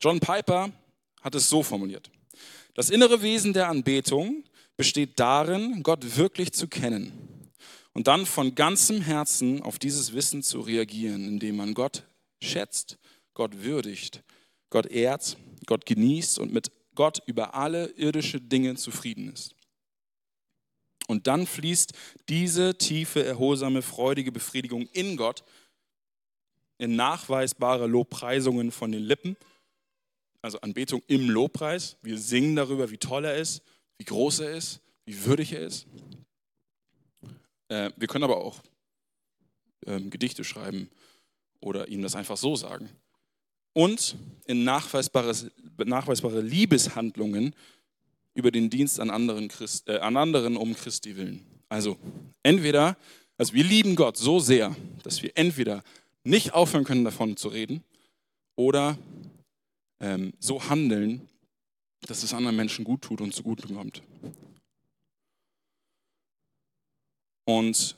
John 0.00 0.20
Piper 0.20 0.70
hat 1.22 1.34
es 1.34 1.48
so 1.48 1.62
formuliert. 1.62 2.10
Das 2.74 2.90
innere 2.90 3.22
Wesen 3.22 3.52
der 3.52 3.68
Anbetung 3.68 4.44
besteht 4.76 5.18
darin, 5.20 5.82
Gott 5.82 6.16
wirklich 6.16 6.52
zu 6.52 6.68
kennen 6.68 7.31
und 7.94 8.06
dann 8.06 8.26
von 8.26 8.54
ganzem 8.54 9.00
Herzen 9.00 9.62
auf 9.62 9.78
dieses 9.78 10.12
Wissen 10.12 10.42
zu 10.42 10.60
reagieren, 10.60 11.26
indem 11.26 11.56
man 11.56 11.74
Gott 11.74 12.04
schätzt, 12.42 12.98
Gott 13.34 13.62
würdigt, 13.62 14.22
Gott 14.70 14.86
ehrt, 14.86 15.36
Gott 15.66 15.86
genießt 15.86 16.38
und 16.38 16.52
mit 16.52 16.70
Gott 16.94 17.22
über 17.26 17.54
alle 17.54 17.86
irdische 17.96 18.40
Dinge 18.40 18.74
zufrieden 18.76 19.32
ist. 19.32 19.54
Und 21.08 21.26
dann 21.26 21.46
fließt 21.46 21.92
diese 22.28 22.76
tiefe, 22.78 23.24
erholsame, 23.24 23.82
freudige 23.82 24.32
Befriedigung 24.32 24.86
in 24.92 25.16
Gott 25.16 25.44
in 26.78 26.96
nachweisbare 26.96 27.86
Lobpreisungen 27.86 28.72
von 28.72 28.90
den 28.90 29.02
Lippen, 29.02 29.36
also 30.40 30.60
Anbetung 30.60 31.00
im 31.06 31.30
Lobpreis. 31.30 31.96
Wir 32.02 32.18
singen 32.18 32.56
darüber, 32.56 32.90
wie 32.90 32.98
toll 32.98 33.24
er 33.24 33.36
ist, 33.36 33.62
wie 33.98 34.04
groß 34.04 34.40
er 34.40 34.50
ist, 34.50 34.80
wie 35.04 35.24
würdig 35.24 35.52
er 35.52 35.60
ist. 35.60 35.86
Äh, 37.72 37.90
wir 37.96 38.06
können 38.06 38.24
aber 38.24 38.36
auch 38.36 38.62
ähm, 39.86 40.10
Gedichte 40.10 40.44
schreiben 40.44 40.90
oder 41.60 41.88
ihm 41.88 42.02
das 42.02 42.14
einfach 42.14 42.36
so 42.36 42.54
sagen. 42.54 42.90
Und 43.72 44.16
in 44.44 44.64
nachweisbare 44.64 46.40
Liebeshandlungen 46.42 47.54
über 48.34 48.50
den 48.50 48.68
Dienst 48.68 49.00
an 49.00 49.08
anderen, 49.08 49.48
Christ, 49.48 49.88
äh, 49.88 49.98
an 49.98 50.18
anderen 50.18 50.58
um 50.58 50.74
Christi 50.74 51.16
willen. 51.16 51.46
Also 51.70 51.96
entweder, 52.42 52.98
also 53.38 53.54
wir 53.54 53.64
lieben 53.64 53.96
Gott 53.96 54.18
so 54.18 54.38
sehr, 54.38 54.76
dass 55.02 55.22
wir 55.22 55.32
entweder 55.36 55.82
nicht 56.24 56.52
aufhören 56.52 56.84
können 56.84 57.04
davon 57.04 57.38
zu 57.38 57.48
reden 57.48 57.82
oder 58.54 58.98
ähm, 60.00 60.34
so 60.38 60.68
handeln, 60.68 61.26
dass 62.06 62.22
es 62.22 62.34
anderen 62.34 62.56
Menschen 62.56 62.84
gut 62.84 63.00
tut 63.00 63.22
und 63.22 63.34
zugute 63.34 63.72
kommt. 63.72 64.02
Und 67.44 67.96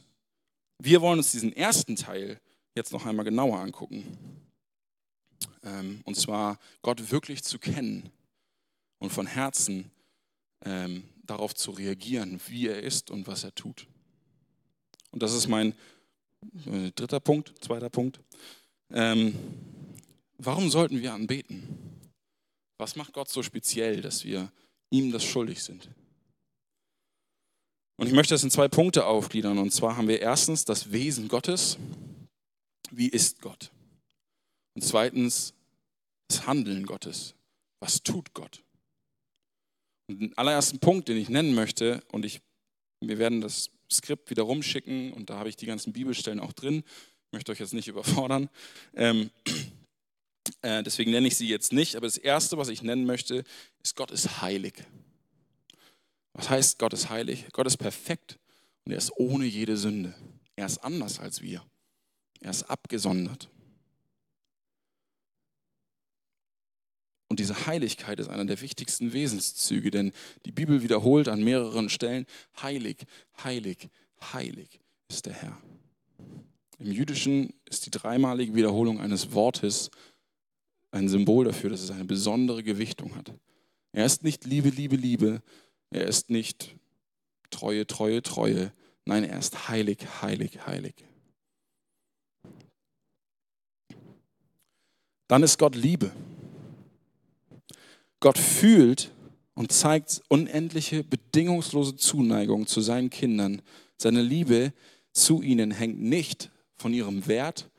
Wir 0.78 1.00
wollen 1.00 1.18
uns 1.18 1.30
diesen 1.30 1.52
ersten 1.52 1.94
Teil 1.96 2.40
jetzt 2.74 2.92
noch 2.92 3.06
einmal 3.06 3.24
genauer 3.24 3.60
angucken. 3.60 4.18
Ähm, 5.62 6.00
und 6.04 6.16
zwar 6.16 6.58
Gott 6.82 7.10
wirklich 7.10 7.44
zu 7.44 7.58
kennen 7.58 8.10
und 8.98 9.10
von 9.10 9.26
Herzen 9.26 9.90
ähm, 10.64 11.04
darauf 11.22 11.54
zu 11.54 11.70
reagieren, 11.70 12.40
wie 12.48 12.68
er 12.68 12.82
ist 12.82 13.10
und 13.10 13.26
was 13.26 13.44
er 13.44 13.54
tut. 13.54 13.86
Und 15.10 15.22
das 15.22 15.32
ist 15.32 15.48
mein 15.48 15.74
äh, 16.66 16.90
dritter 16.90 17.20
Punkt, 17.20 17.54
zweiter 17.64 17.88
Punkt. 17.88 18.20
Ähm, 18.90 19.34
warum 20.38 20.70
sollten 20.70 21.00
wir 21.00 21.14
anbeten? 21.14 21.62
Was 22.78 22.96
macht 22.96 23.12
Gott 23.12 23.28
so 23.28 23.42
speziell, 23.42 24.00
dass 24.02 24.24
wir 24.24 24.50
ihm 24.90 25.12
das 25.12 25.24
schuldig 25.24 25.62
sind? 25.62 25.88
Und 27.96 28.06
ich 28.06 28.12
möchte 28.12 28.34
das 28.34 28.42
in 28.42 28.50
zwei 28.50 28.68
Punkte 28.68 29.06
aufgliedern. 29.06 29.58
Und 29.58 29.72
zwar 29.72 29.96
haben 29.96 30.08
wir 30.08 30.20
erstens 30.20 30.64
das 30.64 30.92
Wesen 30.92 31.28
Gottes. 31.28 31.78
Wie 32.90 33.08
ist 33.08 33.40
Gott? 33.40 33.70
Und 34.74 34.82
zweitens 34.82 35.54
das 36.28 36.46
Handeln 36.46 36.86
Gottes. 36.86 37.34
Was 37.80 38.02
tut 38.02 38.34
Gott? 38.34 38.62
Und 40.08 40.20
den 40.20 40.38
allerersten 40.38 40.80
Punkt, 40.80 41.08
den 41.08 41.16
ich 41.16 41.28
nennen 41.28 41.54
möchte, 41.54 42.02
und 42.12 42.24
ich, 42.24 42.40
wir 43.00 43.18
werden 43.18 43.40
das 43.40 43.70
Skript 43.90 44.30
wieder 44.30 44.42
rumschicken 44.42 45.12
und 45.12 45.30
da 45.30 45.38
habe 45.38 45.48
ich 45.48 45.56
die 45.56 45.66
ganzen 45.66 45.92
Bibelstellen 45.92 46.40
auch 46.40 46.52
drin. 46.52 46.82
Ich 47.26 47.32
möchte 47.32 47.52
euch 47.52 47.60
jetzt 47.60 47.74
nicht 47.74 47.88
überfordern. 47.88 48.48
Ähm, 48.94 49.30
äh, 50.62 50.82
deswegen 50.82 51.10
nenne 51.10 51.28
ich 51.28 51.36
sie 51.36 51.48
jetzt 51.48 51.72
nicht. 51.72 51.96
Aber 51.96 52.06
das 52.06 52.16
Erste, 52.16 52.58
was 52.58 52.68
ich 52.68 52.82
nennen 52.82 53.06
möchte, 53.06 53.44
ist, 53.82 53.96
Gott 53.96 54.10
ist 54.10 54.42
heilig. 54.42 54.74
Was 56.34 56.50
heißt, 56.50 56.78
Gott 56.78 56.92
ist 56.92 57.10
heilig? 57.10 57.46
Gott 57.52 57.66
ist 57.66 57.78
perfekt 57.78 58.38
und 58.84 58.92
er 58.92 58.98
ist 58.98 59.12
ohne 59.16 59.46
jede 59.46 59.76
Sünde. 59.76 60.14
Er 60.56 60.66
ist 60.66 60.78
anders 60.78 61.18
als 61.20 61.40
wir. 61.40 61.64
Er 62.40 62.50
ist 62.50 62.64
abgesondert. 62.64 63.48
Und 67.28 67.40
diese 67.40 67.66
Heiligkeit 67.66 68.20
ist 68.20 68.28
einer 68.28 68.44
der 68.44 68.60
wichtigsten 68.60 69.12
Wesenszüge, 69.12 69.90
denn 69.90 70.12
die 70.44 70.52
Bibel 70.52 70.82
wiederholt 70.82 71.28
an 71.28 71.42
mehreren 71.42 71.88
Stellen, 71.88 72.26
heilig, 72.62 73.06
heilig, 73.42 73.88
heilig 74.32 74.80
ist 75.08 75.26
der 75.26 75.32
Herr. 75.32 75.58
Im 76.78 76.92
Jüdischen 76.92 77.54
ist 77.64 77.86
die 77.86 77.90
dreimalige 77.90 78.54
Wiederholung 78.54 79.00
eines 79.00 79.32
Wortes 79.32 79.90
ein 80.90 81.08
Symbol 81.08 81.44
dafür, 81.44 81.70
dass 81.70 81.80
es 81.80 81.90
eine 81.90 82.04
besondere 82.04 82.62
Gewichtung 82.62 83.16
hat. 83.16 83.32
Er 83.92 84.06
ist 84.06 84.22
nicht 84.22 84.44
Liebe, 84.44 84.68
Liebe, 84.68 84.96
Liebe. 84.96 85.42
Er 85.94 86.08
ist 86.08 86.28
nicht 86.28 86.74
Treue, 87.50 87.86
Treue, 87.86 88.20
Treue. 88.20 88.72
Nein, 89.04 89.22
er 89.22 89.38
ist 89.38 89.68
heilig, 89.68 89.98
heilig, 90.22 90.66
heilig. 90.66 90.96
Dann 95.28 95.44
ist 95.44 95.56
Gott 95.56 95.76
Liebe. 95.76 96.10
Gott 98.18 98.38
fühlt 98.38 99.12
und 99.54 99.70
zeigt 99.70 100.20
unendliche, 100.28 101.04
bedingungslose 101.04 101.94
Zuneigung 101.94 102.66
zu 102.66 102.80
seinen 102.80 103.08
Kindern. 103.08 103.62
Seine 103.96 104.20
Liebe 104.20 104.72
zu 105.12 105.42
ihnen 105.42 105.70
hängt 105.70 106.00
nicht 106.00 106.50
von 106.74 106.92
ihrem 106.92 107.28
Wert, 107.28 107.70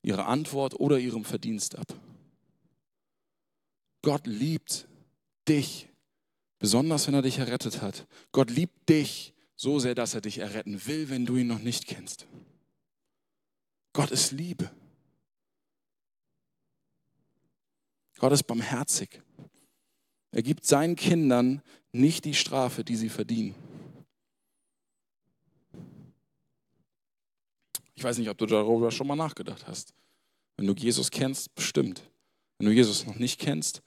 ihrer 0.00 0.26
Antwort 0.26 0.80
oder 0.80 0.98
ihrem 0.98 1.26
Verdienst 1.26 1.76
ab. 1.76 1.92
Gott 4.00 4.26
liebt 4.26 4.88
dich, 5.46 5.90
besonders 6.58 7.06
wenn 7.06 7.14
er 7.14 7.22
dich 7.22 7.38
errettet 7.38 7.82
hat. 7.82 8.06
Gott 8.32 8.50
liebt 8.50 8.88
dich 8.88 9.34
so 9.56 9.78
sehr, 9.78 9.94
dass 9.94 10.14
er 10.14 10.20
dich 10.20 10.38
erretten 10.38 10.86
will, 10.86 11.08
wenn 11.08 11.26
du 11.26 11.36
ihn 11.36 11.46
noch 11.46 11.60
nicht 11.60 11.86
kennst. 11.86 12.26
Gott 13.92 14.10
ist 14.10 14.32
Liebe. 14.32 14.70
Gott 18.18 18.32
ist 18.32 18.44
barmherzig. 18.44 19.22
Er 20.30 20.42
gibt 20.42 20.64
seinen 20.64 20.96
Kindern 20.96 21.62
nicht 21.92 22.24
die 22.24 22.34
Strafe, 22.34 22.84
die 22.84 22.96
sie 22.96 23.08
verdienen. 23.08 23.54
Ich 27.94 28.04
weiß 28.04 28.18
nicht, 28.18 28.28
ob 28.28 28.38
du 28.38 28.46
darüber 28.46 28.92
schon 28.92 29.08
mal 29.08 29.16
nachgedacht 29.16 29.66
hast. 29.66 29.94
Wenn 30.56 30.66
du 30.66 30.74
Jesus 30.74 31.10
kennst, 31.10 31.54
bestimmt. 31.54 32.02
Wenn 32.58 32.66
du 32.68 32.72
Jesus 32.72 33.06
noch 33.06 33.16
nicht 33.16 33.40
kennst, 33.40 33.82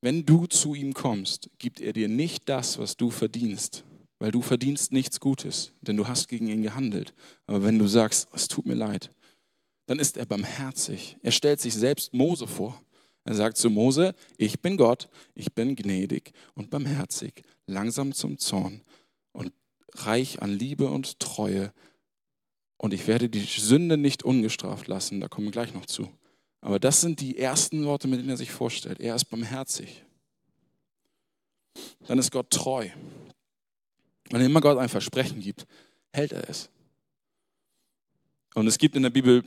wenn 0.00 0.24
du 0.24 0.46
zu 0.46 0.74
ihm 0.74 0.94
kommst, 0.94 1.50
gibt 1.58 1.80
er 1.80 1.92
dir 1.92 2.08
nicht 2.08 2.48
das, 2.48 2.78
was 2.78 2.96
du 2.96 3.10
verdienst, 3.10 3.84
weil 4.18 4.30
du 4.30 4.42
verdienst 4.42 4.92
nichts 4.92 5.20
Gutes, 5.20 5.72
denn 5.80 5.96
du 5.96 6.06
hast 6.06 6.28
gegen 6.28 6.48
ihn 6.48 6.62
gehandelt. 6.62 7.14
Aber 7.46 7.64
wenn 7.64 7.78
du 7.78 7.86
sagst, 7.86 8.28
es 8.32 8.48
tut 8.48 8.66
mir 8.66 8.74
leid, 8.74 9.10
dann 9.86 9.98
ist 9.98 10.16
er 10.16 10.26
barmherzig. 10.26 11.16
Er 11.22 11.32
stellt 11.32 11.60
sich 11.60 11.74
selbst 11.74 12.12
Mose 12.14 12.46
vor. 12.46 12.80
Er 13.24 13.34
sagt 13.34 13.56
zu 13.56 13.70
Mose, 13.70 14.14
ich 14.36 14.60
bin 14.60 14.76
Gott, 14.76 15.08
ich 15.34 15.52
bin 15.52 15.76
gnädig 15.76 16.32
und 16.54 16.70
barmherzig, 16.70 17.42
langsam 17.66 18.12
zum 18.12 18.38
Zorn 18.38 18.82
und 19.32 19.52
reich 19.94 20.40
an 20.40 20.50
Liebe 20.50 20.88
und 20.88 21.18
Treue. 21.20 21.72
Und 22.76 22.94
ich 22.94 23.06
werde 23.06 23.28
die 23.28 23.40
Sünde 23.40 23.96
nicht 23.96 24.22
ungestraft 24.22 24.86
lassen, 24.86 25.20
da 25.20 25.28
kommen 25.28 25.48
wir 25.48 25.52
gleich 25.52 25.74
noch 25.74 25.86
zu. 25.86 26.08
Aber 26.60 26.78
das 26.78 27.00
sind 27.00 27.20
die 27.20 27.38
ersten 27.38 27.84
Worte, 27.84 28.08
mit 28.08 28.18
denen 28.18 28.30
er 28.30 28.36
sich 28.36 28.50
vorstellt. 28.50 29.00
Er 29.00 29.14
ist 29.14 29.26
barmherzig. 29.26 30.02
Dann 32.06 32.18
ist 32.18 32.32
Gott 32.32 32.50
treu. 32.50 32.88
Wenn 34.30 34.40
immer 34.40 34.60
Gott 34.60 34.78
ein 34.78 34.88
Versprechen 34.88 35.40
gibt, 35.40 35.66
hält 36.12 36.32
er 36.32 36.48
es. 36.48 36.68
Und 38.54 38.66
es 38.66 38.78
gibt 38.78 38.96
in 38.96 39.02
der 39.02 39.10
Bibel 39.10 39.44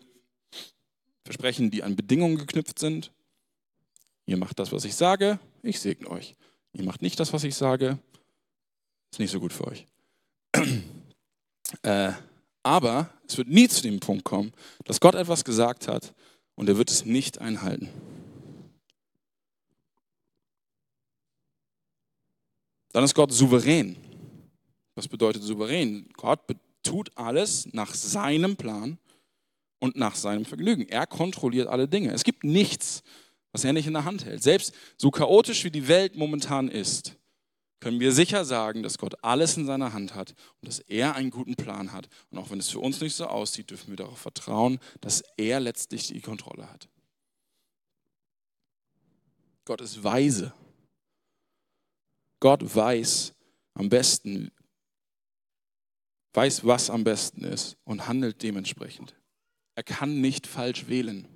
Versprechen, 1.25 1.69
die 1.69 1.83
an 1.83 1.95
Bedingungen 1.95 2.37
geknüpft 2.37 2.79
sind 2.79 3.11
Ihr 4.25 4.37
macht 4.37 4.59
das, 4.59 4.71
was 4.71 4.85
ich 4.85 4.95
sage, 4.95 5.39
ich 5.61 5.79
segne 5.79 6.09
euch. 6.09 6.35
Ihr 6.73 6.83
macht 6.83 7.01
nicht 7.01 7.19
das, 7.19 7.33
was 7.33 7.43
ich 7.43 7.53
sage, 7.53 7.99
ist 9.11 9.19
nicht 9.19 9.31
so 9.31 9.39
gut 9.39 9.51
für 9.51 9.67
euch. 9.67 9.85
äh, 11.83 12.13
aber 12.63 13.09
es 13.27 13.37
wird 13.37 13.49
nie 13.49 13.67
zu 13.67 13.81
dem 13.81 13.99
Punkt 13.99 14.23
kommen, 14.23 14.53
dass 14.85 14.99
Gott 14.99 15.15
etwas 15.15 15.43
gesagt 15.43 15.87
hat 15.87 16.13
und 16.55 16.69
er 16.69 16.77
wird 16.77 16.91
es 16.91 17.05
nicht 17.05 17.39
einhalten. 17.39 17.89
Dann 22.91 23.03
ist 23.03 23.15
Gott 23.15 23.31
souverän. 23.31 23.95
Was 24.95 25.07
bedeutet 25.07 25.43
souverän? 25.43 26.09
Gott 26.13 26.41
tut 26.83 27.11
alles 27.15 27.71
nach 27.73 27.93
seinem 27.93 28.57
Plan 28.57 28.97
und 29.79 29.95
nach 29.95 30.15
seinem 30.15 30.45
Vergnügen. 30.45 30.87
Er 30.89 31.07
kontrolliert 31.07 31.67
alle 31.67 31.87
Dinge. 31.87 32.11
Es 32.11 32.23
gibt 32.23 32.43
nichts, 32.43 33.03
was 33.51 33.63
er 33.63 33.73
nicht 33.73 33.87
in 33.87 33.93
der 33.93 34.05
Hand 34.05 34.25
hält. 34.25 34.43
Selbst 34.43 34.73
so 34.97 35.09
chaotisch 35.09 35.63
wie 35.63 35.71
die 35.71 35.87
Welt 35.87 36.15
momentan 36.15 36.67
ist, 36.67 37.15
können 37.81 37.99
wir 37.99 38.11
sicher 38.13 38.45
sagen, 38.45 38.83
dass 38.83 38.99
Gott 38.99 39.15
alles 39.23 39.57
in 39.57 39.65
seiner 39.65 39.91
Hand 39.91 40.13
hat 40.13 40.35
und 40.61 40.67
dass 40.67 40.79
er 40.79 41.15
einen 41.15 41.31
guten 41.31 41.55
Plan 41.55 41.91
hat. 41.91 42.07
Und 42.29 42.37
auch 42.37 42.51
wenn 42.51 42.59
es 42.59 42.69
für 42.69 42.79
uns 42.79 43.01
nicht 43.01 43.15
so 43.15 43.25
aussieht, 43.25 43.71
dürfen 43.71 43.89
wir 43.89 43.97
darauf 43.97 44.19
vertrauen, 44.19 44.79
dass 45.01 45.23
er 45.35 45.59
letztlich 45.59 46.07
die 46.07 46.21
Kontrolle 46.21 46.69
hat. 46.69 46.87
Gott 49.65 49.81
ist 49.81 50.03
weise. 50.03 50.53
Gott 52.39 52.63
weiß 52.63 53.33
am 53.73 53.89
besten, 53.89 54.51
weiß, 56.33 56.65
was 56.65 56.91
am 56.91 57.03
besten 57.03 57.43
ist 57.43 57.77
und 57.83 58.07
handelt 58.07 58.43
dementsprechend. 58.43 59.15
Er 59.73 59.83
kann 59.83 60.21
nicht 60.21 60.45
falsch 60.45 60.87
wählen. 60.87 61.27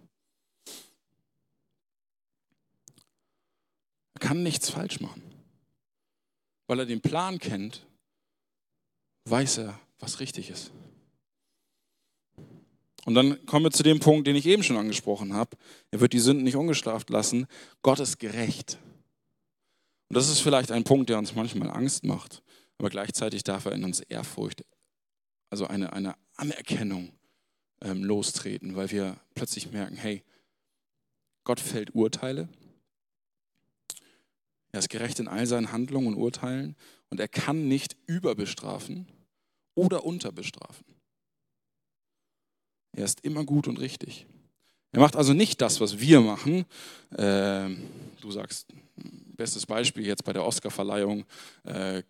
Er 4.13 4.19
kann 4.19 4.43
nichts 4.43 4.69
falsch 4.69 4.99
machen. 4.99 5.24
Weil 6.67 6.79
er 6.79 6.85
den 6.85 7.01
Plan 7.01 7.39
kennt, 7.39 7.85
weiß 9.25 9.59
er, 9.59 9.79
was 9.99 10.19
richtig 10.19 10.49
ist. 10.49 10.71
Und 13.05 13.13
dann 13.13 13.45
kommen 13.45 13.65
wir 13.65 13.71
zu 13.71 13.83
dem 13.83 13.99
Punkt, 13.99 14.25
den 14.27 14.35
ich 14.35 14.47
eben 14.47 14.63
schon 14.63 14.77
angesprochen 14.77 15.33
habe. 15.33 15.57
Er 15.91 15.99
wird 15.99 16.13
die 16.13 16.19
Sünden 16.19 16.43
nicht 16.43 16.55
ungestraft 16.55 17.09
lassen. 17.11 17.45
Gott 17.83 17.99
ist 17.99 18.17
gerecht. 18.17 18.79
Und 20.09 20.15
das 20.15 20.29
ist 20.29 20.39
vielleicht 20.39 20.71
ein 20.71 20.83
Punkt, 20.83 21.09
der 21.09 21.17
uns 21.17 21.35
manchmal 21.35 21.69
Angst 21.69 22.03
macht, 22.03 22.43
aber 22.77 22.89
gleichzeitig 22.89 23.43
darf 23.43 23.65
er 23.65 23.71
in 23.73 23.83
uns 23.83 24.01
Ehrfurcht, 24.01 24.63
also 25.49 25.67
eine, 25.67 25.93
eine 25.93 26.15
Anerkennung 26.35 27.11
ähm, 27.81 28.03
lostreten, 28.03 28.75
weil 28.75 28.91
wir 28.91 29.17
plötzlich 29.33 29.71
merken, 29.71 29.95
hey, 29.95 30.23
Gott 31.43 31.59
fällt 31.59 31.95
Urteile, 31.95 32.49
er 34.75 34.79
ist 34.79 34.89
gerecht 34.89 35.21
in 35.21 35.29
all 35.29 35.47
seinen 35.47 35.71
Handlungen 35.71 36.07
und 36.07 36.15
Urteilen 36.15 36.75
und 37.09 37.21
er 37.21 37.29
kann 37.29 37.69
nicht 37.69 37.95
überbestrafen 38.07 39.07
oder 39.73 40.03
unterbestrafen. 40.03 40.85
Er 42.91 43.05
ist 43.05 43.21
immer 43.21 43.45
gut 43.45 43.69
und 43.69 43.79
richtig. 43.79 44.25
Er 44.91 44.99
macht 44.99 45.15
also 45.15 45.31
nicht 45.31 45.61
das, 45.61 45.79
was 45.79 46.01
wir 46.01 46.19
machen. 46.19 46.65
Äh, 47.11 47.69
du 48.19 48.31
sagst, 48.31 48.67
bestes 49.37 49.65
Beispiel 49.65 50.05
jetzt 50.05 50.25
bei 50.25 50.33
der 50.33 50.45
Oscarverleihung, 50.45 51.23
äh, 51.63 52.03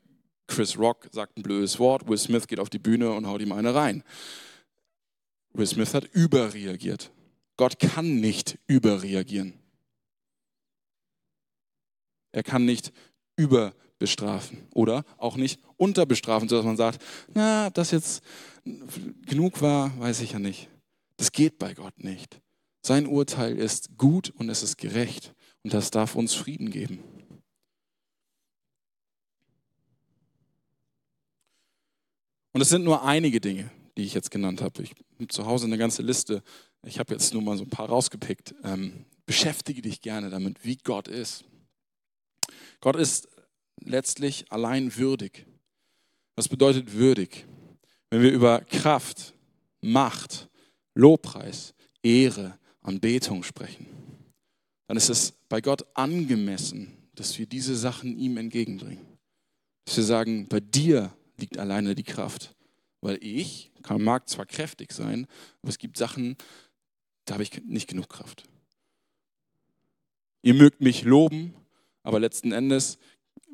Chris 0.48 0.76
Rock 0.76 1.08
sagt 1.12 1.38
ein 1.38 1.44
blödes 1.44 1.78
Wort, 1.78 2.08
Will 2.08 2.18
Smith 2.18 2.48
geht 2.48 2.60
auf 2.60 2.72
die 2.72 2.80
Bühne 2.80 3.12
und 3.12 3.28
haut 3.28 3.42
ihm 3.42 3.52
eine 3.52 3.76
rein. 3.76 4.04
Will 5.54 5.68
Smith 5.68 5.94
hat 5.94 6.06
überreagiert. 6.14 7.12
Gott 7.58 7.78
kann 7.78 8.20
nicht 8.20 8.58
überreagieren. 8.66 9.54
Er 12.36 12.44
kann 12.44 12.66
nicht 12.66 12.92
überbestrafen 13.38 14.68
oder 14.74 15.06
auch 15.18 15.38
nicht 15.38 15.62
unterbestrafen, 15.78 16.50
sodass 16.50 16.66
man 16.66 16.76
sagt, 16.76 17.02
na, 17.34 17.70
das 17.70 17.92
jetzt 17.92 18.22
genug 19.26 19.62
war, 19.62 19.98
weiß 20.02 20.20
ich 20.20 20.34
ja 20.34 20.40
nicht. 20.40 20.68
Das 21.16 21.32
geht 21.32 21.58
bei 21.60 21.74
Gott 21.74 22.04
nicht. 22.04 22.42
Sein 22.86 23.08
Urteil 23.08 23.58
ist 23.58 23.98
gut 23.98 24.32
und 24.32 24.50
es 24.50 24.64
ist 24.64 24.78
gerecht 24.78 25.34
und 25.64 25.74
das 25.74 25.92
darf 25.92 26.16
uns 26.16 26.34
Frieden 26.34 26.72
geben. 26.72 27.00
Und 32.52 32.60
es 32.60 32.68
sind 32.68 32.84
nur 32.84 33.04
einige 33.04 33.40
Dinge, 33.40 33.72
die 33.98 34.04
ich 34.04 34.14
jetzt 34.14 34.30
genannt 34.30 34.62
habe. 34.62 34.84
Ich 34.84 34.92
habe 34.92 35.30
zu 35.30 35.46
Hause 35.46 35.68
eine 35.68 35.78
ganze 35.78 36.02
Liste. 36.02 36.44
Ich 36.86 37.00
habe 37.00 37.14
jetzt 37.14 37.34
nur 37.34 37.42
mal 37.42 37.58
so 37.58 37.64
ein 37.64 37.70
paar 37.70 37.88
rausgepickt. 37.88 38.56
Ähm, 38.66 39.06
beschäftige 39.26 39.82
dich 39.82 40.02
gerne 40.02 40.30
damit, 40.30 40.66
wie 40.66 40.76
Gott 40.76 41.08
ist. 41.08 41.46
Gott 42.80 42.96
ist 42.96 43.28
letztlich 43.82 44.52
allein 44.52 44.96
würdig. 44.96 45.46
Was 46.36 46.48
bedeutet 46.48 46.94
würdig? 46.94 47.46
Wenn 48.10 48.22
wir 48.22 48.32
über 48.32 48.62
Kraft, 48.62 49.34
Macht, 49.82 50.50
Lobpreis, 50.94 51.74
Ehre, 52.04 52.58
Anbetung 52.82 53.44
sprechen, 53.44 53.88
dann 54.88 54.98
ist 54.98 55.10
es 55.10 55.32
bei 55.50 55.62
Gott 55.62 55.86
angemessen, 55.96 56.96
dass 57.16 57.38
wir 57.40 57.46
diese 57.46 57.76
Sachen 57.76 58.18
ihm 58.18 58.38
entgegenbringen. 58.38 59.06
Dass 59.86 59.98
wir 59.98 60.04
sagen, 60.04 60.48
bei 60.48 60.60
dir 60.60 61.16
liegt 61.38 61.58
alleine 61.58 61.96
die 61.96 62.04
Kraft. 62.04 62.56
Weil 63.02 63.18
ich 63.22 63.72
kann, 63.84 64.04
mag 64.04 64.28
zwar 64.30 64.46
kräftig 64.46 64.92
sein, 64.92 65.28
aber 65.62 65.70
es 65.70 65.78
gibt 65.78 65.98
Sachen, 65.98 66.38
da 67.26 67.36
habe 67.36 67.44
ich 67.44 67.64
nicht 67.66 67.88
genug 67.88 68.10
Kraft. 68.10 68.44
Ihr 70.42 70.54
mögt 70.54 70.82
mich 70.82 71.04
loben, 71.04 71.54
aber 72.06 72.20
letzten 72.20 72.52
Endes 72.52 73.00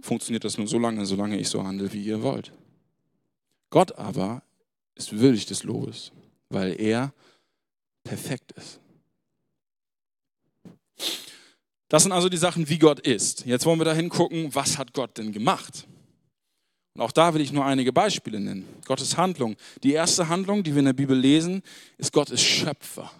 funktioniert 0.01 0.43
das 0.43 0.57
nur 0.57 0.67
so 0.67 0.77
lange, 0.77 1.05
solange 1.05 1.39
ich 1.39 1.47
so 1.47 1.63
handle, 1.63 1.91
wie 1.93 2.03
ihr 2.03 2.21
wollt. 2.21 2.51
Gott 3.69 3.97
aber 3.97 4.43
ist 4.95 5.17
würdig 5.17 5.45
des 5.45 5.63
Lobes, 5.63 6.11
weil 6.49 6.79
er 6.79 7.13
perfekt 8.03 8.51
ist. 8.51 8.79
Das 11.87 12.03
sind 12.03 12.11
also 12.11 12.29
die 12.29 12.37
Sachen, 12.37 12.67
wie 12.69 12.77
Gott 12.77 12.99
ist. 12.99 13.45
Jetzt 13.45 13.65
wollen 13.65 13.79
wir 13.79 13.85
da 13.85 13.93
hingucken, 13.93 14.53
was 14.53 14.77
hat 14.77 14.93
Gott 14.93 15.17
denn 15.17 15.31
gemacht? 15.31 15.87
Und 16.93 17.01
auch 17.01 17.11
da 17.11 17.33
will 17.33 17.41
ich 17.41 17.53
nur 17.53 17.65
einige 17.65 17.93
Beispiele 17.93 18.39
nennen. 18.39 18.67
Gottes 18.85 19.15
Handlung. 19.15 19.55
Die 19.83 19.93
erste 19.93 20.27
Handlung, 20.27 20.61
die 20.63 20.73
wir 20.73 20.79
in 20.79 20.85
der 20.85 20.93
Bibel 20.93 21.17
lesen, 21.17 21.61
ist 21.97 22.11
Gott 22.11 22.29
ist 22.29 22.43
Schöpfer. 22.43 23.11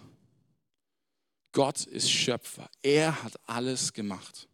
Gott 1.52 1.86
ist 1.86 2.10
Schöpfer. 2.10 2.68
Er 2.82 3.22
hat 3.22 3.34
alles 3.46 3.94
gemacht. 3.94 4.48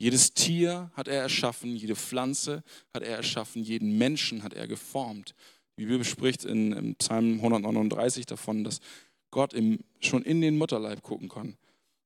Jedes 0.00 0.32
Tier 0.32 0.90
hat 0.94 1.08
er 1.08 1.20
erschaffen, 1.20 1.76
jede 1.76 1.94
Pflanze 1.94 2.64
hat 2.94 3.02
er 3.02 3.16
erschaffen, 3.16 3.62
jeden 3.62 3.98
Menschen 3.98 4.42
hat 4.42 4.54
er 4.54 4.66
geformt. 4.66 5.34
Die 5.76 5.84
Bibel 5.84 6.06
spricht 6.06 6.46
in, 6.46 6.72
in 6.72 6.94
Psalm 6.96 7.34
139 7.34 8.24
davon, 8.24 8.64
dass 8.64 8.80
Gott 9.30 9.52
im, 9.52 9.80
schon 10.00 10.22
in 10.22 10.40
den 10.40 10.56
Mutterleib 10.56 11.02
gucken 11.02 11.28
kann 11.28 11.58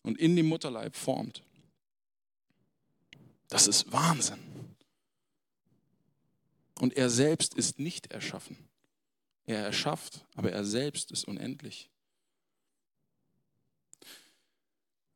und 0.03 0.19
in 0.19 0.35
dem 0.35 0.47
Mutterleib 0.47 0.97
formt. 0.97 1.45
Das 3.47 3.69
ist 3.69 3.93
Wahnsinn. 3.93 4.41
Und 6.81 6.97
er 6.97 7.11
selbst 7.11 7.55
ist 7.55 7.79
nicht 7.79 8.09
erschaffen. 8.11 8.57
Er 9.47 9.61
erschafft, 9.61 10.27
aber 10.35 10.51
er 10.51 10.65
selbst 10.65 11.13
ist 11.13 11.29
unendlich. 11.29 11.89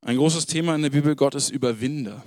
Ein 0.00 0.16
großes 0.16 0.46
Thema 0.46 0.76
in 0.76 0.82
der 0.82 0.90
Bibel, 0.90 1.16
Gott 1.16 1.34
ist 1.34 1.50
Überwinder. 1.50 2.22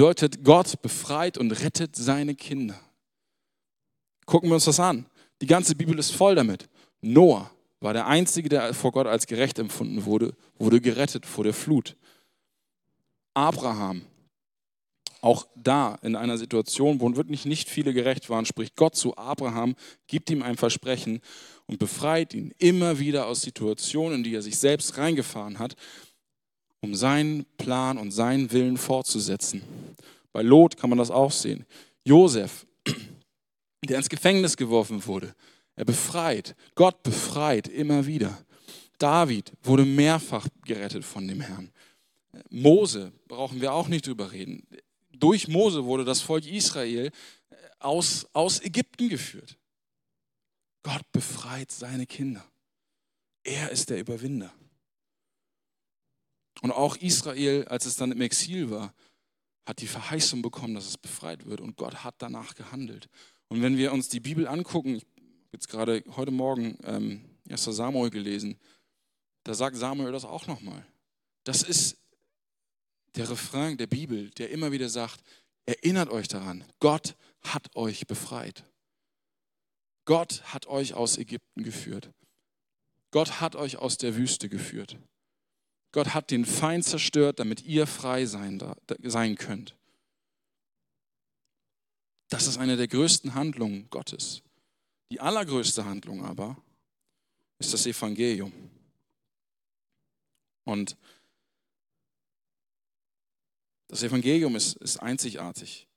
Bedeutet, 0.00 0.42
Gott 0.44 0.80
befreit 0.80 1.36
und 1.36 1.52
rettet 1.52 1.94
seine 1.94 2.34
Kinder. 2.34 2.80
Gucken 4.24 4.48
wir 4.48 4.54
uns 4.54 4.64
das 4.64 4.80
an. 4.80 5.04
Die 5.42 5.46
ganze 5.46 5.74
Bibel 5.74 5.98
ist 5.98 6.12
voll 6.12 6.34
damit. 6.34 6.70
Noah 7.02 7.50
war 7.80 7.92
der 7.92 8.06
Einzige, 8.06 8.48
der 8.48 8.72
vor 8.72 8.92
Gott 8.92 9.06
als 9.06 9.26
gerecht 9.26 9.58
empfunden 9.58 10.06
wurde, 10.06 10.34
wurde 10.58 10.80
gerettet 10.80 11.26
vor 11.26 11.44
der 11.44 11.52
Flut. 11.52 11.96
Abraham 13.34 14.06
auch 15.20 15.46
da 15.54 15.98
in 16.00 16.16
einer 16.16 16.38
Situation, 16.38 17.00
wo 17.00 17.14
wirklich 17.14 17.44
nicht 17.44 17.68
viele 17.68 17.92
gerecht 17.92 18.30
waren, 18.30 18.46
spricht 18.46 18.76
Gott 18.76 18.96
zu 18.96 19.18
Abraham, 19.18 19.74
gibt 20.06 20.30
ihm 20.30 20.42
ein 20.42 20.56
Versprechen 20.56 21.20
und 21.66 21.78
befreit 21.78 22.32
ihn 22.32 22.54
immer 22.58 22.98
wieder 22.98 23.26
aus 23.26 23.42
Situationen, 23.42 24.18
in 24.18 24.24
die 24.24 24.34
er 24.34 24.40
sich 24.40 24.56
selbst 24.56 24.96
reingefahren 24.96 25.58
hat, 25.58 25.76
um 26.80 26.94
seinen 26.94 27.44
Plan 27.56 27.98
und 27.98 28.10
seinen 28.10 28.50
Willen 28.52 28.76
fortzusetzen. 28.76 29.62
Bei 30.32 30.42
Lot 30.42 30.76
kann 30.76 30.90
man 30.90 30.98
das 30.98 31.10
auch 31.10 31.32
sehen. 31.32 31.66
Josef, 32.04 32.66
der 33.84 33.98
ins 33.98 34.08
Gefängnis 34.08 34.56
geworfen 34.56 35.04
wurde, 35.06 35.34
er 35.76 35.84
befreit, 35.84 36.54
Gott 36.74 37.02
befreit 37.02 37.68
immer 37.68 38.06
wieder. 38.06 38.38
David 38.98 39.52
wurde 39.62 39.84
mehrfach 39.84 40.46
gerettet 40.64 41.04
von 41.04 41.26
dem 41.26 41.40
Herrn. 41.40 41.70
Mose 42.50 43.12
brauchen 43.26 43.60
wir 43.60 43.72
auch 43.72 43.88
nicht 43.88 44.06
drüber 44.06 44.30
reden 44.30 44.66
durch 45.20 45.48
Mose 45.48 45.84
wurde 45.84 46.04
das 46.04 46.20
Volk 46.20 46.46
Israel 46.46 47.06
äh, 47.50 47.54
aus, 47.78 48.26
aus 48.32 48.60
Ägypten 48.60 49.08
geführt. 49.08 49.56
Gott 50.82 51.02
befreit 51.12 51.70
seine 51.70 52.06
Kinder. 52.06 52.44
Er 53.44 53.70
ist 53.70 53.90
der 53.90 54.00
Überwinder. 54.00 54.52
Und 56.62 56.72
auch 56.72 56.96
Israel, 56.96 57.66
als 57.68 57.86
es 57.86 57.96
dann 57.96 58.12
im 58.12 58.20
Exil 58.20 58.70
war, 58.70 58.94
hat 59.66 59.80
die 59.80 59.86
Verheißung 59.86 60.42
bekommen, 60.42 60.74
dass 60.74 60.86
es 60.86 60.98
befreit 60.98 61.46
wird. 61.46 61.60
Und 61.60 61.76
Gott 61.76 62.04
hat 62.04 62.16
danach 62.18 62.54
gehandelt. 62.54 63.08
Und 63.48 63.62
wenn 63.62 63.76
wir 63.76 63.92
uns 63.92 64.08
die 64.08 64.20
Bibel 64.20 64.46
angucken, 64.46 64.96
ich 64.96 65.02
habe 65.02 65.48
jetzt 65.52 65.68
gerade 65.68 66.04
heute 66.16 66.30
Morgen 66.30 66.78
ähm, 66.84 67.24
1. 67.48 67.64
Samuel 67.64 68.10
gelesen, 68.10 68.58
da 69.44 69.54
sagt 69.54 69.76
Samuel 69.76 70.12
das 70.12 70.24
auch 70.24 70.46
nochmal. 70.46 70.84
Das 71.44 71.62
ist 71.62 71.96
der 73.16 73.28
Refrain 73.28 73.76
der 73.76 73.86
Bibel, 73.86 74.30
der 74.30 74.50
immer 74.50 74.72
wieder 74.72 74.88
sagt, 74.88 75.20
erinnert 75.66 76.10
euch 76.10 76.28
daran, 76.28 76.64
Gott 76.78 77.16
hat 77.42 77.74
euch 77.74 78.06
befreit. 78.06 78.64
Gott 80.04 80.42
hat 80.52 80.66
euch 80.66 80.94
aus 80.94 81.18
Ägypten 81.18 81.62
geführt. 81.62 82.10
Gott 83.10 83.40
hat 83.40 83.56
euch 83.56 83.76
aus 83.76 83.96
der 83.96 84.16
Wüste 84.16 84.48
geführt. 84.48 84.96
Gott 85.92 86.14
hat 86.14 86.30
den 86.30 86.44
Feind 86.44 86.84
zerstört, 86.84 87.38
damit 87.40 87.62
ihr 87.62 87.86
frei 87.86 88.26
sein, 88.26 88.62
sein 89.02 89.36
könnt. 89.36 89.76
Das 92.28 92.46
ist 92.46 92.58
eine 92.58 92.76
der 92.76 92.86
größten 92.86 93.34
Handlungen 93.34 93.90
Gottes. 93.90 94.42
Die 95.10 95.20
allergrößte 95.20 95.84
Handlung 95.84 96.24
aber 96.24 96.56
ist 97.58 97.74
das 97.74 97.86
Evangelium. 97.86 98.52
Und 100.64 100.96
das 103.88 104.04
Evangelium 104.04 104.54
ist, 104.54 104.76
ist 104.76 104.98
einzigartig, 104.98 105.88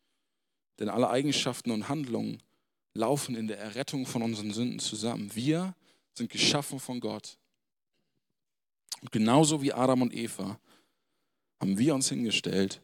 denn 0.80 0.90
alle 0.90 1.12
Eigenschaften 1.12 1.70
und 1.70 1.88
Handlungen 1.90 2.42
laufen 2.96 3.36
in 3.36 3.48
der 3.48 3.60
Errettung 3.60 4.08
von 4.08 4.24
unseren 4.24 4.52
Sünden 4.52 4.80
zusammen. 4.80 5.36
Wir 5.36 5.76
sind 6.16 6.32
geschaffen 6.32 6.80
von 6.80 7.00
Gott. 7.00 7.38
Und 9.02 9.12
genauso 9.12 9.62
wie 9.62 9.74
Adam 9.74 10.02
und 10.02 10.14
Eva 10.14 10.60
haben 11.60 11.78
wir 11.78 11.96
uns 11.96 12.10
hingestellt 12.10 12.82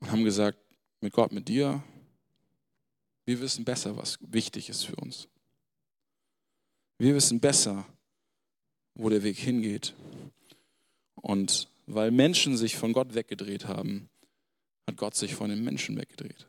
und 0.00 0.10
haben 0.10 0.24
gesagt, 0.24 0.58
mit 1.00 1.12
Gott, 1.12 1.32
mit 1.32 1.48
dir, 1.48 1.82
wir 3.24 3.40
wissen 3.40 3.64
besser, 3.64 3.96
was 3.96 4.18
wichtig 4.20 4.68
ist 4.68 4.84
für 4.84 4.96
uns. 4.96 5.28
Wir 6.98 7.14
wissen 7.14 7.40
besser, 7.40 7.86
wo 8.94 9.08
der 9.08 9.22
Weg 9.22 9.38
hingeht. 9.38 9.94
Und 11.14 11.68
weil 11.86 12.10
Menschen 12.10 12.56
sich 12.56 12.76
von 12.76 12.92
Gott 12.92 13.14
weggedreht 13.14 13.66
haben, 13.66 14.08
hat 14.86 14.96
Gott 14.96 15.14
sich 15.14 15.34
von 15.34 15.50
den 15.50 15.62
Menschen 15.64 15.96
weggedreht. 15.96 16.48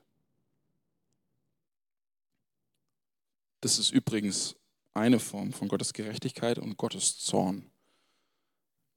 Das 3.62 3.80
ist 3.80 3.92
übrigens 3.92 4.56
eine 4.94 5.20
Form 5.20 5.54
von 5.54 5.68
Gottes 5.68 5.94
Gerechtigkeit 5.94 6.60
und 6.60 6.78
Gottes 6.78 7.18
Zorn. 7.18 7.72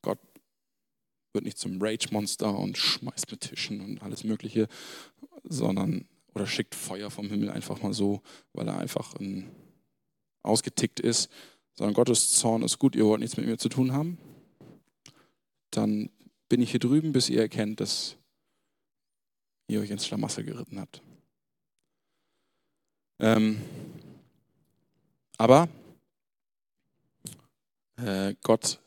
Gott 0.06 0.20
wird 1.32 1.44
nicht 1.44 1.58
zum 1.58 1.82
Rage-Monster 1.82 2.56
und 2.56 2.78
schmeißt 2.78 3.28
mit 3.32 3.40
Tischen 3.40 3.80
und 3.80 4.02
alles 4.04 4.22
Mögliche, 4.22 4.68
sondern 5.42 6.06
oder 6.32 6.46
schickt 6.46 6.76
Feuer 6.76 7.10
vom 7.10 7.28
Himmel 7.28 7.50
einfach 7.50 7.82
mal 7.82 7.92
so, 7.92 8.22
weil 8.52 8.68
er 8.68 8.78
einfach 8.78 9.14
ein, 9.14 9.50
ausgetickt 10.44 11.00
ist, 11.00 11.28
sondern 11.74 11.94
Gottes 11.94 12.34
Zorn 12.34 12.62
ist 12.62 12.78
gut, 12.78 12.94
ihr 12.94 13.04
wollt 13.04 13.20
nichts 13.20 13.36
mit 13.36 13.46
mir 13.46 13.58
zu 13.58 13.68
tun 13.68 13.92
haben, 13.92 14.16
dann 15.70 16.08
bin 16.48 16.62
ich 16.62 16.70
hier 16.70 16.78
drüben, 16.78 17.12
bis 17.12 17.28
ihr 17.28 17.40
erkennt, 17.40 17.80
dass 17.80 18.16
ihr 19.66 19.80
euch 19.80 19.90
ins 19.90 20.06
Schlamassel 20.06 20.44
geritten 20.44 20.78
habt. 20.78 21.02
Ähm, 23.18 23.60
aber 25.36 25.68
äh, 27.96 28.36
Gott 28.44 28.78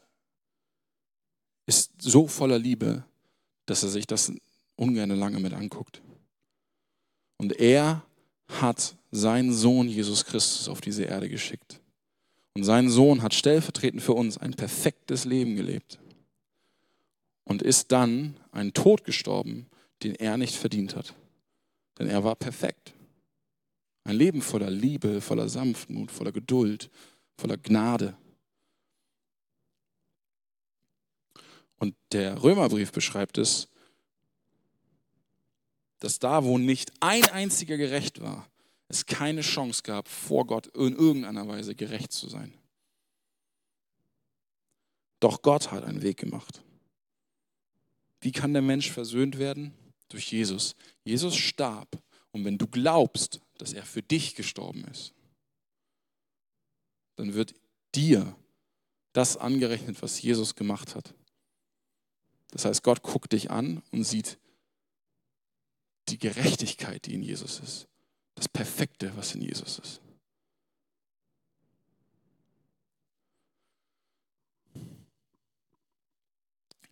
ist 1.70 1.92
so 2.02 2.28
voller 2.28 2.58
Liebe, 2.58 3.04
dass 3.68 3.84
er 3.84 3.90
sich 3.90 4.08
das 4.08 4.34
ungern 4.76 5.12
lange 5.12 5.40
mit 5.40 5.54
anguckt. 5.54 6.02
Und 7.38 7.60
er 7.60 8.04
hat 8.48 8.98
seinen 9.12 9.54
Sohn 9.54 9.88
Jesus 9.88 10.26
Christus 10.26 10.68
auf 10.68 10.82
diese 10.82 11.04
Erde 11.04 11.30
geschickt. 11.30 11.80
Und 12.56 12.64
sein 12.64 12.90
Sohn 12.90 13.22
hat 13.22 13.36
stellvertretend 13.36 14.02
für 14.02 14.14
uns 14.14 14.40
ein 14.40 14.56
perfektes 14.56 15.26
Leben 15.26 15.56
gelebt 15.56 16.00
und 17.44 17.62
ist 17.62 17.92
dann 17.92 18.36
einen 18.52 18.74
Tod 18.74 19.04
gestorben, 19.04 19.68
den 20.02 20.16
er 20.16 20.38
nicht 20.38 20.56
verdient 20.56 20.96
hat. 20.96 21.14
Denn 22.00 22.08
er 22.08 22.24
war 22.24 22.36
perfekt. 22.36 22.94
Ein 24.06 24.16
Leben 24.16 24.42
voller 24.42 24.72
Liebe, 24.72 25.22
voller 25.22 25.48
Sanftmut, 25.48 26.10
voller 26.10 26.32
Geduld, 26.32 26.90
voller 27.38 27.58
Gnade. 27.58 28.16
Und 31.80 31.96
der 32.12 32.44
Römerbrief 32.44 32.92
beschreibt 32.92 33.38
es, 33.38 33.68
dass 36.00 36.20
da, 36.20 36.44
wo 36.44 36.58
nicht 36.58 36.92
ein 37.02 37.26
einziger 37.26 37.78
gerecht 37.78 38.22
war, 38.22 38.50
es 38.88 39.06
keine 39.06 39.42
Chance 39.42 39.84
gab, 39.84 40.08
vor 40.08 40.46
Gott 40.46 40.68
in 40.68 40.96
irgendeiner 40.96 41.48
Weise 41.48 41.76
gerecht 41.76 42.12
zu 42.12 42.28
sein. 42.28 42.54
Doch 45.20 45.42
Gott 45.42 45.72
hat 45.72 45.84
einen 45.84 46.02
Weg 46.02 46.18
gemacht. 46.18 46.64
Wie 48.22 48.32
kann 48.32 48.54
der 48.54 48.62
Mensch 48.62 48.92
versöhnt 48.92 49.38
werden? 49.38 49.74
Durch 50.10 50.32
Jesus. 50.32 50.76
Jesus 51.04 51.36
starb. 51.36 52.02
Und 52.32 52.46
wenn 52.46 52.58
du 52.58 52.68
glaubst, 52.68 53.42
dass 53.58 53.74
er 53.74 53.84
für 53.84 54.02
dich 54.02 54.36
gestorben 54.36 54.86
ist, 54.86 55.14
dann 57.16 57.34
wird 57.34 57.54
dir 57.96 58.36
das 59.14 59.38
angerechnet, 59.38 60.02
was 60.02 60.22
Jesus 60.22 60.56
gemacht 60.56 60.96
hat. 60.96 61.14
Das 62.52 62.66
heißt, 62.66 62.84
Gott 62.84 63.04
guckt 63.04 63.34
dich 63.34 63.52
an 63.52 63.84
und 63.92 64.04
sieht 64.04 64.38
die 66.10 66.18
Gerechtigkeit, 66.18 67.06
die 67.06 67.14
in 67.14 67.22
Jesus 67.22 67.60
ist. 67.60 67.88
Das 68.36 68.50
Perfekte, 68.50 69.16
was 69.16 69.36
in 69.36 69.42
Jesus 69.42 69.80
ist. 69.80 70.02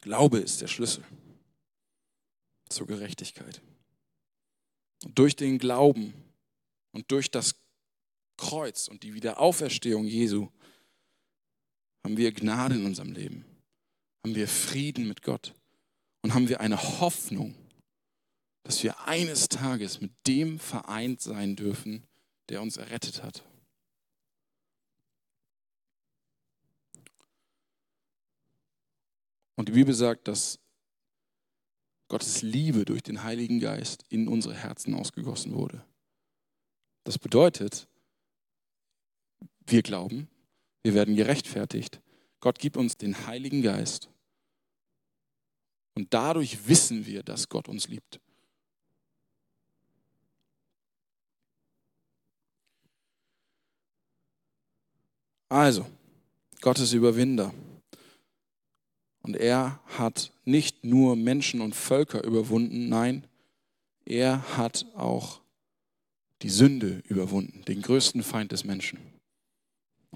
Glaube 0.02 0.38
ist 0.40 0.62
der 0.62 0.68
Schlüssel 0.68 1.04
zur 2.70 2.88
Gerechtigkeit. 2.88 3.62
Und 5.04 5.18
durch 5.18 5.36
den 5.36 5.58
Glauben 5.58 6.14
und 6.92 7.12
durch 7.12 7.30
das 7.30 7.56
Kreuz 8.38 8.88
und 8.88 9.04
die 9.04 9.14
Wiederauferstehung 9.14 10.06
Jesu 10.06 10.50
haben 12.04 12.18
wir 12.18 12.32
Gnade 12.32 12.76
in 12.76 12.86
unserem 12.86 13.12
Leben, 13.12 13.44
haben 14.28 14.36
wir 14.36 14.50
Frieden 14.50 15.08
mit 15.08 15.22
Gott 15.22 15.56
und 16.22 16.34
haben 16.34 16.50
wir 16.50 16.60
eine 16.60 17.00
Hoffnung, 17.00 17.56
dass 18.64 18.84
wir 18.84 19.08
eines 19.08 19.48
Tages 19.48 20.02
mit 20.02 20.12
dem 20.28 20.60
vereint 20.60 21.22
sein 21.22 21.56
dürfen, 21.56 22.04
der 22.50 22.62
uns 22.62 22.76
errettet 22.76 23.24
hat. 23.24 23.46
Und 29.56 29.70
die 29.70 29.72
Bibel 29.72 29.94
sagt, 29.94 30.28
dass 30.28 30.60
Gottes 32.10 32.42
Liebe 32.42 32.84
durch 32.84 33.04
den 33.04 33.24
Heiligen 33.24 33.62
Geist 33.62 34.04
in 34.10 34.28
unsere 34.28 34.56
Herzen 34.56 34.94
ausgegossen 34.94 35.54
wurde. 35.54 35.86
Das 37.06 37.18
bedeutet, 37.18 37.88
wir 39.66 39.84
glauben, 39.84 40.28
wir 40.84 40.96
werden 40.96 41.16
gerechtfertigt. 41.16 42.02
Gott 42.42 42.60
gibt 42.60 42.76
uns 42.76 42.98
den 42.98 43.26
Heiligen 43.26 43.62
Geist. 43.62 44.10
Und 45.98 46.14
dadurch 46.14 46.68
wissen 46.68 47.08
wir, 47.08 47.24
dass 47.24 47.50
Gott 47.50 47.68
uns 47.68 47.88
liebt. 47.88 48.20
Also, 55.50 55.88
Gott 56.62 56.78
ist 56.78 56.94
Überwinder. 56.94 57.52
Und 59.24 59.38
er 59.38 59.80
hat 59.88 60.32
nicht 60.46 60.84
nur 60.84 61.16
Menschen 61.16 61.62
und 61.62 61.74
Völker 61.74 62.24
überwunden, 62.24 62.90
nein, 62.90 63.26
er 64.06 64.56
hat 64.56 64.86
auch 64.94 65.42
die 66.44 66.52
Sünde 66.52 67.02
überwunden, 67.08 67.66
den 67.66 67.82
größten 67.82 68.22
Feind 68.22 68.52
des 68.52 68.66
Menschen. 68.66 69.17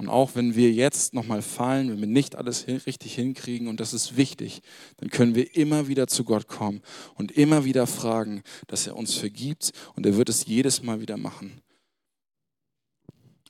Und 0.02 0.10
auch 0.10 0.34
wenn 0.34 0.56
wir 0.56 0.72
jetzt 0.72 1.14
nochmal 1.14 1.44
fallen, 1.44 1.92
wenn 1.92 2.00
wir 2.00 2.08
nicht 2.08 2.36
alles 2.36 2.66
richtig 2.66 3.14
hinkriegen, 3.14 3.68
und 3.68 3.80
das 3.80 3.94
ist 3.94 4.18
wichtig, 4.18 4.64
dann 4.98 5.12
können 5.12 5.36
wir 5.36 5.56
immer 5.56 5.88
wieder 5.88 6.08
zu 6.08 6.24
Gott 6.24 6.48
kommen 6.48 6.82
und 7.14 7.32
immer 7.34 7.66
wieder 7.66 7.86
fragen, 7.86 8.42
dass 8.66 8.88
er 8.88 8.96
uns 8.96 9.14
vergibt 9.14 9.74
und 9.94 10.08
er 10.08 10.18
wird 10.18 10.30
es 10.30 10.48
jedes 10.48 10.82
Mal 10.82 11.02
wieder 11.02 11.18
machen. 11.18 11.62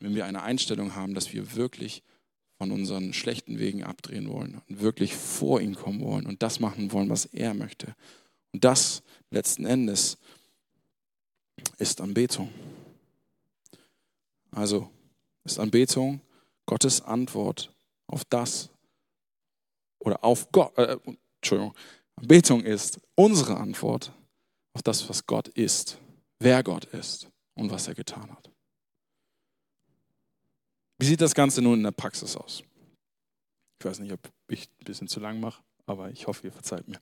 Wenn 0.01 0.13
wir 0.13 0.25
eine 0.25 0.43
Einstellung 0.43 0.93
haben, 0.93 1.13
dass 1.13 1.31
wir 1.31 1.55
wirklich 1.55 2.03
von 2.57 2.73
unseren 2.73 3.13
schlechten 3.13 3.57
Wegen 3.57 3.85
abdrehen 3.85 4.27
wollen 4.27 4.61
und 4.67 4.81
wirklich 4.81 5.15
vor 5.15 5.61
ihn 5.61 5.75
kommen 5.75 6.01
wollen 6.01 6.25
und 6.25 6.43
das 6.43 6.59
machen 6.59 6.91
wollen, 6.91 7.07
was 7.07 7.23
er 7.23 7.53
möchte. 7.53 7.95
Und 8.51 8.65
das 8.65 9.03
letzten 9.29 9.65
Endes 9.65 10.17
ist 11.77 12.01
Anbetung. 12.01 12.49
Also 14.51 14.89
ist 15.45 15.57
Anbetung 15.57 16.19
Gottes 16.71 17.01
Antwort 17.01 17.69
auf 18.07 18.23
das 18.23 18.69
oder 19.99 20.23
auf 20.23 20.53
Gott. 20.53 20.77
Äh, 20.77 20.97
Entschuldigung. 21.41 21.75
Anbetung 22.15 22.63
ist 22.63 22.97
unsere 23.15 23.57
Antwort 23.57 24.13
auf 24.71 24.81
das, 24.81 25.09
was 25.09 25.25
Gott 25.25 25.49
ist, 25.49 25.97
wer 26.39 26.63
Gott 26.63 26.85
ist 26.85 27.27
und 27.55 27.71
was 27.71 27.89
er 27.89 27.93
getan 27.93 28.31
hat. 28.31 28.49
Wie 30.97 31.07
sieht 31.07 31.19
das 31.19 31.35
Ganze 31.35 31.61
nun 31.61 31.79
in 31.79 31.83
der 31.83 31.91
Praxis 31.91 32.37
aus? 32.37 32.63
Ich 33.81 33.85
weiß 33.85 33.99
nicht, 33.99 34.13
ob 34.13 34.31
ich 34.47 34.69
ein 34.79 34.85
bisschen 34.85 35.09
zu 35.09 35.19
lang 35.19 35.41
mache, 35.41 35.61
aber 35.87 36.09
ich 36.09 36.25
hoffe, 36.25 36.47
ihr 36.47 36.53
verzeiht 36.53 36.87
mir. 36.87 36.99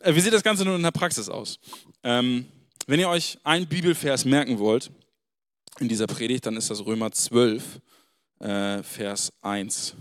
Äh, 0.00 0.16
wie 0.16 0.20
sieht 0.20 0.32
das 0.32 0.42
Ganze 0.42 0.64
nun 0.64 0.74
in 0.74 0.82
der 0.82 0.90
Praxis 0.90 1.28
aus? 1.28 1.60
Ähm, 2.02 2.48
wenn 2.88 2.98
ihr 2.98 3.08
euch 3.08 3.38
einen 3.44 3.68
Bibelvers 3.68 4.24
merken 4.24 4.58
wollt 4.58 4.90
in 5.78 5.88
dieser 5.88 6.08
Predigt, 6.08 6.46
dann 6.46 6.56
ist 6.56 6.70
das 6.70 6.84
Römer 6.84 7.12
12, 7.12 7.80
äh, 8.44 8.82
Vers 8.82 9.32
1. 9.40 9.94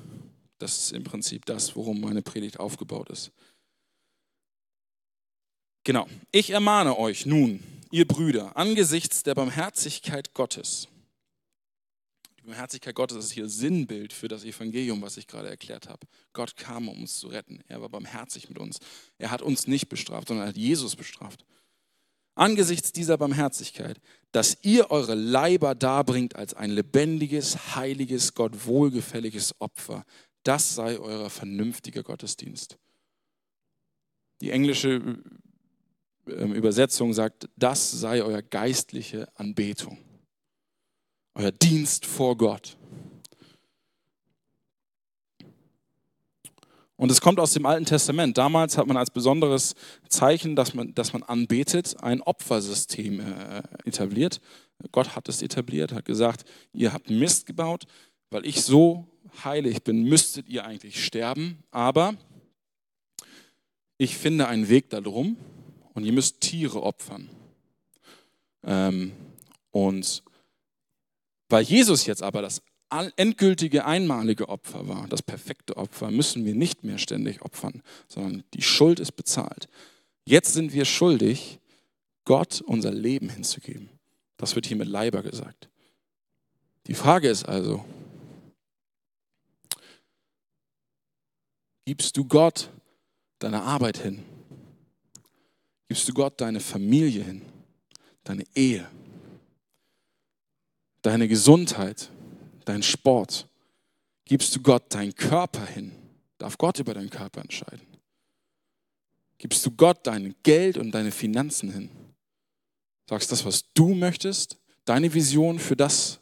Das 0.59 0.77
ist 0.77 0.91
im 0.91 1.03
Prinzip 1.03 1.45
das, 1.45 1.75
worum 1.75 2.01
meine 2.01 2.21
Predigt 2.21 2.59
aufgebaut 2.59 3.09
ist. 3.09 3.31
Genau. 5.83 6.07
Ich 6.31 6.51
ermahne 6.51 6.97
euch 6.97 7.25
nun, 7.25 7.63
ihr 7.91 8.07
Brüder, 8.07 8.55
angesichts 8.55 9.23
der 9.23 9.35
Barmherzigkeit 9.35 10.33
Gottes, 10.33 10.87
die 12.43 12.47
Barmherzigkeit 12.49 12.93
Gottes 12.93 13.17
ist 13.17 13.31
hier 13.31 13.47
Sinnbild 13.47 14.11
für 14.11 14.27
das 14.27 14.43
Evangelium, 14.43 15.01
was 15.01 15.15
ich 15.15 15.27
gerade 15.27 15.47
erklärt 15.47 15.87
habe. 15.87 16.05
Gott 16.33 16.57
kam, 16.57 16.89
um 16.89 16.99
uns 16.99 17.17
zu 17.17 17.27
retten. 17.27 17.61
Er 17.69 17.81
war 17.81 17.87
barmherzig 17.87 18.49
mit 18.49 18.59
uns. 18.59 18.79
Er 19.17 19.31
hat 19.31 19.41
uns 19.41 19.65
nicht 19.65 19.87
bestraft, 19.87 20.27
sondern 20.27 20.45
er 20.45 20.49
hat 20.49 20.57
Jesus 20.57 20.97
bestraft. 20.97 21.45
Angesichts 22.35 22.91
dieser 22.91 23.17
Barmherzigkeit, 23.17 23.99
dass 24.31 24.57
ihr 24.63 24.89
eure 24.89 25.15
Leiber 25.15 25.75
darbringt 25.75 26.35
als 26.35 26.53
ein 26.53 26.71
lebendiges, 26.71 27.75
heiliges, 27.75 28.33
Gott 28.33 28.65
wohlgefälliges 28.65 29.55
Opfer, 29.59 30.03
das 30.43 30.75
sei 30.75 30.97
euer 30.97 31.29
vernünftiger 31.29 32.03
Gottesdienst. 32.03 32.77
Die 34.41 34.49
englische 34.49 35.21
ähm, 36.27 36.53
Übersetzung 36.53 37.13
sagt, 37.13 37.49
das 37.55 37.91
sei 37.91 38.23
euer 38.23 38.41
geistliche 38.41 39.27
Anbetung 39.35 39.99
euer 41.35 41.51
Dienst 41.51 42.05
vor 42.05 42.37
Gott. 42.37 42.77
Und 46.95 47.11
es 47.11 47.21
kommt 47.21 47.39
aus 47.39 47.53
dem 47.53 47.65
Alten 47.65 47.85
Testament. 47.85 48.37
Damals 48.37 48.77
hat 48.77 48.87
man 48.87 48.97
als 48.97 49.09
besonderes 49.09 49.75
Zeichen, 50.07 50.55
dass 50.55 50.73
man, 50.73 50.93
dass 50.93 51.13
man 51.13 51.23
anbetet, 51.23 52.01
ein 52.01 52.21
Opfersystem 52.21 53.19
äh, 53.19 53.63
etabliert. 53.85 54.41
Gott 54.91 55.15
hat 55.15 55.27
es 55.29 55.41
etabliert, 55.41 55.91
hat 55.91 56.05
gesagt, 56.05 56.45
ihr 56.71 56.93
habt 56.93 57.09
Mist 57.09 57.45
gebaut, 57.45 57.85
weil 58.29 58.45
ich 58.45 58.63
so 58.63 59.07
heilig 59.43 59.83
bin, 59.83 60.03
müsstet 60.03 60.47
ihr 60.49 60.65
eigentlich 60.65 61.03
sterben. 61.03 61.63
Aber 61.71 62.15
ich 63.97 64.17
finde 64.17 64.47
einen 64.47 64.69
Weg 64.69 64.89
darum 64.89 65.37
und 65.93 66.05
ihr 66.05 66.13
müsst 66.13 66.41
Tiere 66.41 66.83
opfern. 66.83 67.29
Ähm, 68.63 69.13
und 69.71 70.23
weil 71.49 71.63
Jesus 71.63 72.05
jetzt 72.05 72.23
aber 72.23 72.41
das 72.41 72.61
endgültige 73.15 73.85
einmalige 73.85 74.49
Opfer 74.49 74.87
war, 74.87 75.07
das 75.07 75.21
perfekte 75.21 75.77
Opfer, 75.77 76.11
müssen 76.11 76.45
wir 76.45 76.55
nicht 76.55 76.83
mehr 76.83 76.97
ständig 76.97 77.41
opfern, 77.41 77.81
sondern 78.07 78.43
die 78.53 78.61
Schuld 78.61 78.99
ist 78.99 79.13
bezahlt. 79.13 79.67
Jetzt 80.25 80.53
sind 80.53 80.73
wir 80.73 80.85
schuldig, 80.85 81.59
Gott 82.25 82.61
unser 82.61 82.91
Leben 82.91 83.29
hinzugeben. 83.29 83.89
Das 84.37 84.55
wird 84.55 84.65
hier 84.65 84.77
mit 84.77 84.87
Leiber 84.87 85.23
gesagt. 85.23 85.69
Die 86.87 86.93
Frage 86.93 87.29
ist 87.29 87.45
also, 87.45 87.83
gibst 91.85 92.15
du 92.17 92.25
Gott 92.25 92.69
deine 93.39 93.61
Arbeit 93.61 93.97
hin? 93.97 94.23
Gibst 95.87 96.07
du 96.07 96.13
Gott 96.13 96.39
deine 96.39 96.59
Familie 96.59 97.23
hin? 97.23 97.41
Deine 98.23 98.43
Ehe? 98.55 98.87
Deine 101.01 101.27
Gesundheit? 101.27 102.09
Dein 102.65 102.83
Sport? 102.83 103.47
Gibst 104.25 104.55
du 104.55 104.61
Gott 104.61 104.93
deinen 104.93 105.15
Körper 105.15 105.65
hin? 105.65 105.91
Darf 106.37 106.57
Gott 106.57 106.79
über 106.79 106.93
deinen 106.93 107.09
Körper 107.09 107.41
entscheiden? 107.41 107.85
Gibst 109.37 109.65
du 109.65 109.71
Gott 109.71 110.07
dein 110.07 110.35
Geld 110.43 110.77
und 110.77 110.91
deine 110.91 111.11
Finanzen 111.11 111.71
hin? 111.71 111.89
Sagst 113.09 113.31
das, 113.31 113.43
was 113.45 113.65
du 113.73 113.93
möchtest? 113.93 114.57
Deine 114.85 115.13
Vision 115.13 115.59
für 115.59 115.75
das, 115.75 116.19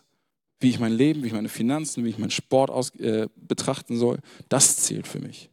wie 0.59 0.69
ich 0.69 0.79
mein 0.79 0.93
Leben, 0.93 1.23
wie 1.23 1.27
ich 1.27 1.33
meine 1.33 1.49
Finanzen, 1.49 2.03
wie 2.03 2.09
ich 2.09 2.17
meinen 2.17 2.31
Sport 2.31 2.69
aus, 2.69 2.93
äh, 2.95 3.27
betrachten 3.35 3.97
soll, 3.97 4.19
das 4.49 4.77
zählt 4.77 5.07
für 5.07 5.19
mich. 5.19 5.49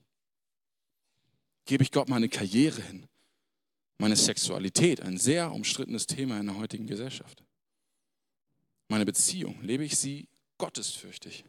Gebe 1.65 1.83
ich 1.83 1.93
Gott 1.93 2.09
meine 2.09 2.29
Karriere 2.29 2.81
hin? 2.81 3.07
Meine 3.99 4.17
Sexualität, 4.17 5.03
ein 5.03 5.19
sehr 5.19 5.53
umstrittenes 5.53 6.07
Thema 6.07 6.39
in 6.39 6.47
der 6.47 6.57
heutigen 6.57 6.87
Gesellschaft. 6.87 7.43
Meine 8.89 9.05
Beziehung, 9.05 9.61
lebe 9.61 9.85
ich 9.85 9.99
sie 9.99 10.29
gottesfürchtig? 10.59 11.45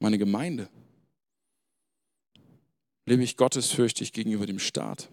Meine 0.00 0.18
Gemeinde, 0.18 0.68
lebe 3.06 3.22
ich 3.22 3.36
gottesfürchtig 3.36 4.12
gegenüber 4.12 4.46
dem 4.46 4.58
Staat? 4.58 5.08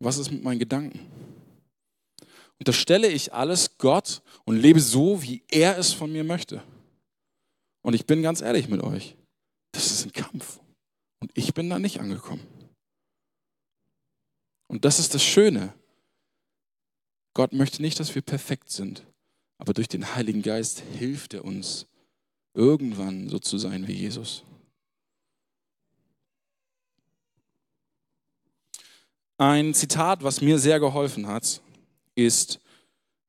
Was 0.00 0.18
ist 0.18 0.30
mit 0.30 0.42
meinen 0.42 0.58
Gedanken? 0.58 1.00
Unterstelle 2.58 3.08
ich 3.08 3.32
alles 3.32 3.78
Gott 3.78 4.22
und 4.44 4.56
lebe 4.56 4.80
so, 4.80 5.22
wie 5.22 5.42
er 5.48 5.78
es 5.78 5.92
von 5.92 6.10
mir 6.10 6.24
möchte? 6.24 6.62
Und 7.82 7.94
ich 7.94 8.06
bin 8.06 8.22
ganz 8.22 8.40
ehrlich 8.40 8.68
mit 8.68 8.82
euch, 8.82 9.16
das 9.72 9.90
ist 9.90 10.04
ein 10.04 10.12
Kampf. 10.12 10.60
Und 11.20 11.30
ich 11.34 11.54
bin 11.54 11.70
da 11.70 11.78
nicht 11.78 12.00
angekommen. 12.00 12.46
Und 14.68 14.84
das 14.84 14.98
ist 14.98 15.14
das 15.14 15.22
Schöne. 15.22 15.74
Gott 17.38 17.52
möchte 17.52 17.80
nicht, 17.82 18.00
dass 18.00 18.16
wir 18.16 18.22
perfekt 18.22 18.68
sind, 18.68 19.06
aber 19.58 19.72
durch 19.72 19.86
den 19.86 20.16
Heiligen 20.16 20.42
Geist 20.42 20.82
hilft 20.98 21.34
er 21.34 21.44
uns, 21.44 21.86
irgendwann 22.52 23.28
so 23.28 23.38
zu 23.38 23.58
sein 23.58 23.86
wie 23.86 23.92
Jesus. 23.92 24.42
Ein 29.36 29.72
Zitat, 29.72 30.24
was 30.24 30.40
mir 30.40 30.58
sehr 30.58 30.80
geholfen 30.80 31.28
hat, 31.28 31.60
ist 32.16 32.58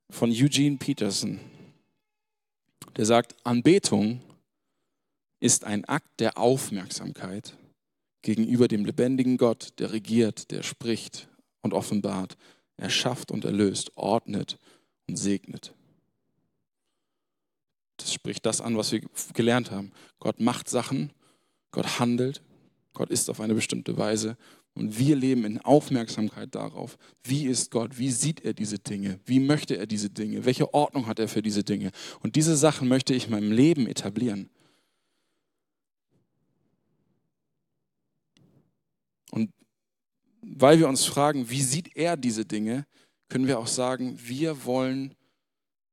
von 0.10 0.32
Eugene 0.32 0.78
Peterson. 0.78 1.40
Der 2.98 3.06
sagt, 3.06 3.36
Anbetung 3.46 4.24
ist 5.40 5.66
ein 5.66 5.86
Akt 5.86 6.20
der 6.20 6.40
Aufmerksamkeit 6.40 7.56
gegenüber 8.24 8.68
dem 8.68 8.86
lebendigen 8.86 9.38
Gott, 9.38 9.74
der 9.78 9.92
regiert, 9.92 10.50
der 10.50 10.64
spricht 10.64 11.30
und 11.62 11.76
offenbart, 11.76 12.38
er 12.80 12.90
schafft 12.90 13.32
und 13.32 13.46
erlöst, 13.46 13.92
ordnet 13.96 14.58
und 15.08 15.18
segnet. 15.18 15.74
Das 17.98 18.14
spricht 18.14 18.46
das 18.46 18.62
an, 18.62 18.78
was 18.78 18.92
wir 18.92 19.02
gelernt 19.34 19.72
haben. 19.72 19.92
Gott 20.20 20.40
macht 20.40 20.70
Sachen, 20.70 21.12
Gott 21.72 22.00
handelt, 22.00 22.42
Gott 22.94 23.10
ist 23.10 23.30
auf 23.30 23.42
eine 23.42 23.54
bestimmte 23.54 23.98
Weise 23.98 24.38
und 24.74 24.98
wir 24.98 25.16
leben 25.16 25.44
in 25.44 25.60
Aufmerksamkeit 25.60 26.56
darauf, 26.56 26.98
wie 27.24 27.46
ist 27.46 27.72
Gott, 27.72 27.98
wie 27.98 28.12
sieht 28.12 28.46
er 28.46 28.54
diese 28.54 28.80
Dinge, 28.80 29.20
wie 29.26 29.40
möchte 29.40 29.78
er 29.78 29.86
diese 29.86 30.10
Dinge, 30.10 30.46
welche 30.46 30.74
Ordnung 30.74 31.08
hat 31.08 31.20
er 31.20 31.28
für 31.28 31.42
diese 31.42 31.64
Dinge. 31.64 31.92
Und 32.22 32.36
diese 32.38 32.56
Sachen 32.56 32.88
möchte 32.88 33.14
ich 33.14 33.26
in 33.26 33.32
meinem 33.32 33.52
Leben 33.52 33.88
etablieren. 33.88 34.50
Und 39.32 39.52
weil 40.42 40.80
wir 40.80 40.88
uns 40.88 41.06
fragen, 41.06 41.50
wie 41.50 41.62
sieht 41.62 41.96
er 41.96 42.18
diese 42.18 42.46
Dinge, 42.46 42.86
können 43.30 43.48
wir 43.48 43.60
auch 43.60 43.68
sagen, 43.68 44.18
wir 44.22 44.66
wollen 44.66 45.16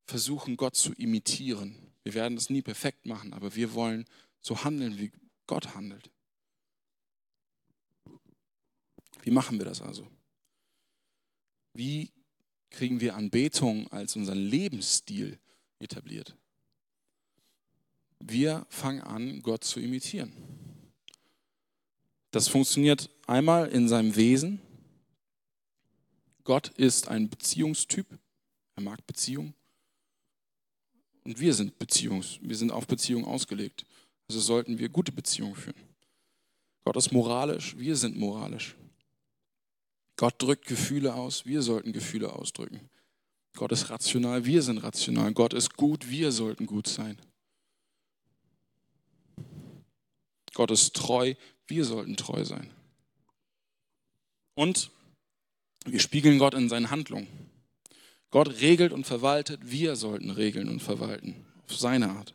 versuchen, 0.06 0.56
Gott 0.56 0.76
zu 0.76 0.92
imitieren. 0.94 1.76
Wir 2.04 2.14
werden 2.14 2.38
es 2.38 2.50
nie 2.50 2.62
perfekt 2.62 3.06
machen, 3.06 3.32
aber 3.32 3.54
wir 3.54 3.74
wollen 3.74 4.04
so 4.40 4.64
handeln, 4.64 4.98
wie 4.98 5.12
Gott 5.46 5.74
handelt. 5.74 6.10
Wie 9.22 9.30
machen 9.30 9.58
wir 9.58 9.64
das 9.64 9.82
also? 9.82 10.06
Wie 11.74 12.12
kriegen 12.70 13.00
wir 13.00 13.16
Anbetung 13.16 13.90
als 13.90 14.16
unseren 14.16 14.38
Lebensstil 14.38 15.38
etabliert? 15.80 16.36
Wir 18.20 18.66
fangen 18.70 19.02
an, 19.02 19.42
Gott 19.42 19.64
zu 19.64 19.80
imitieren. 19.80 20.32
Das 22.36 22.48
funktioniert 22.48 23.08
einmal 23.26 23.66
in 23.68 23.88
seinem 23.88 24.14
Wesen. 24.14 24.60
Gott 26.44 26.68
ist 26.76 27.08
ein 27.08 27.30
Beziehungstyp. 27.30 28.06
Er 28.74 28.82
mag 28.82 29.06
Beziehung. 29.06 29.54
Und 31.24 31.40
wir 31.40 31.54
sind 31.54 31.78
Beziehungs, 31.78 32.38
wir 32.42 32.54
sind 32.54 32.72
auf 32.72 32.86
Beziehung 32.86 33.24
ausgelegt. 33.24 33.86
Also 34.28 34.40
sollten 34.40 34.78
wir 34.78 34.90
gute 34.90 35.12
Beziehungen 35.12 35.54
führen. 35.54 35.80
Gott 36.84 36.96
ist 36.96 37.10
moralisch, 37.10 37.74
wir 37.78 37.96
sind 37.96 38.18
moralisch. 38.18 38.76
Gott 40.16 40.34
drückt 40.36 40.66
Gefühle 40.66 41.14
aus, 41.14 41.46
wir 41.46 41.62
sollten 41.62 41.94
Gefühle 41.94 42.34
ausdrücken. 42.34 42.80
Gott 43.56 43.72
ist 43.72 43.88
rational, 43.88 44.44
wir 44.44 44.60
sind 44.60 44.76
rational. 44.76 45.32
Gott 45.32 45.54
ist 45.54 45.74
gut, 45.74 46.10
wir 46.10 46.30
sollten 46.32 46.66
gut 46.66 46.86
sein. 46.86 47.16
Gott 50.56 50.70
ist 50.70 50.94
treu, 50.94 51.34
wir 51.66 51.84
sollten 51.84 52.16
treu 52.16 52.42
sein. 52.46 52.70
Und 54.54 54.90
wir 55.84 56.00
spiegeln 56.00 56.38
Gott 56.38 56.54
in 56.54 56.70
seinen 56.70 56.90
Handlungen. 56.90 57.28
Gott 58.30 58.62
regelt 58.62 58.90
und 58.90 59.06
verwaltet, 59.06 59.60
wir 59.64 59.96
sollten 59.96 60.30
regeln 60.30 60.70
und 60.70 60.80
verwalten, 60.80 61.44
auf 61.68 61.76
seine 61.76 62.08
Art. 62.08 62.32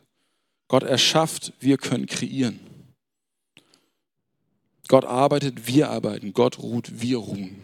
Gott 0.68 0.84
erschafft, 0.84 1.52
wir 1.58 1.78
können 1.78 2.06
kreieren. 2.06 2.60
Gott 4.86 5.04
arbeitet, 5.04 5.66
wir 5.66 5.90
arbeiten. 5.90 6.32
Gott 6.32 6.60
ruht, 6.60 7.00
wir 7.00 7.18
ruhen. 7.18 7.60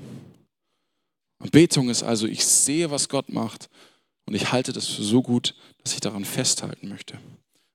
Anbetung 1.39 1.89
ist 1.89 2.03
also, 2.03 2.27
ich 2.27 2.45
sehe, 2.45 2.91
was 2.91 3.09
Gott 3.09 3.29
macht 3.29 3.71
und 4.27 4.35
ich 4.35 4.51
halte 4.51 4.73
das 4.73 4.89
für 4.89 5.05
so 5.05 5.23
gut, 5.23 5.55
dass 5.85 5.95
ich 5.95 6.01
daran 6.01 6.25
festhalten 6.25 6.89
möchte. 6.89 7.21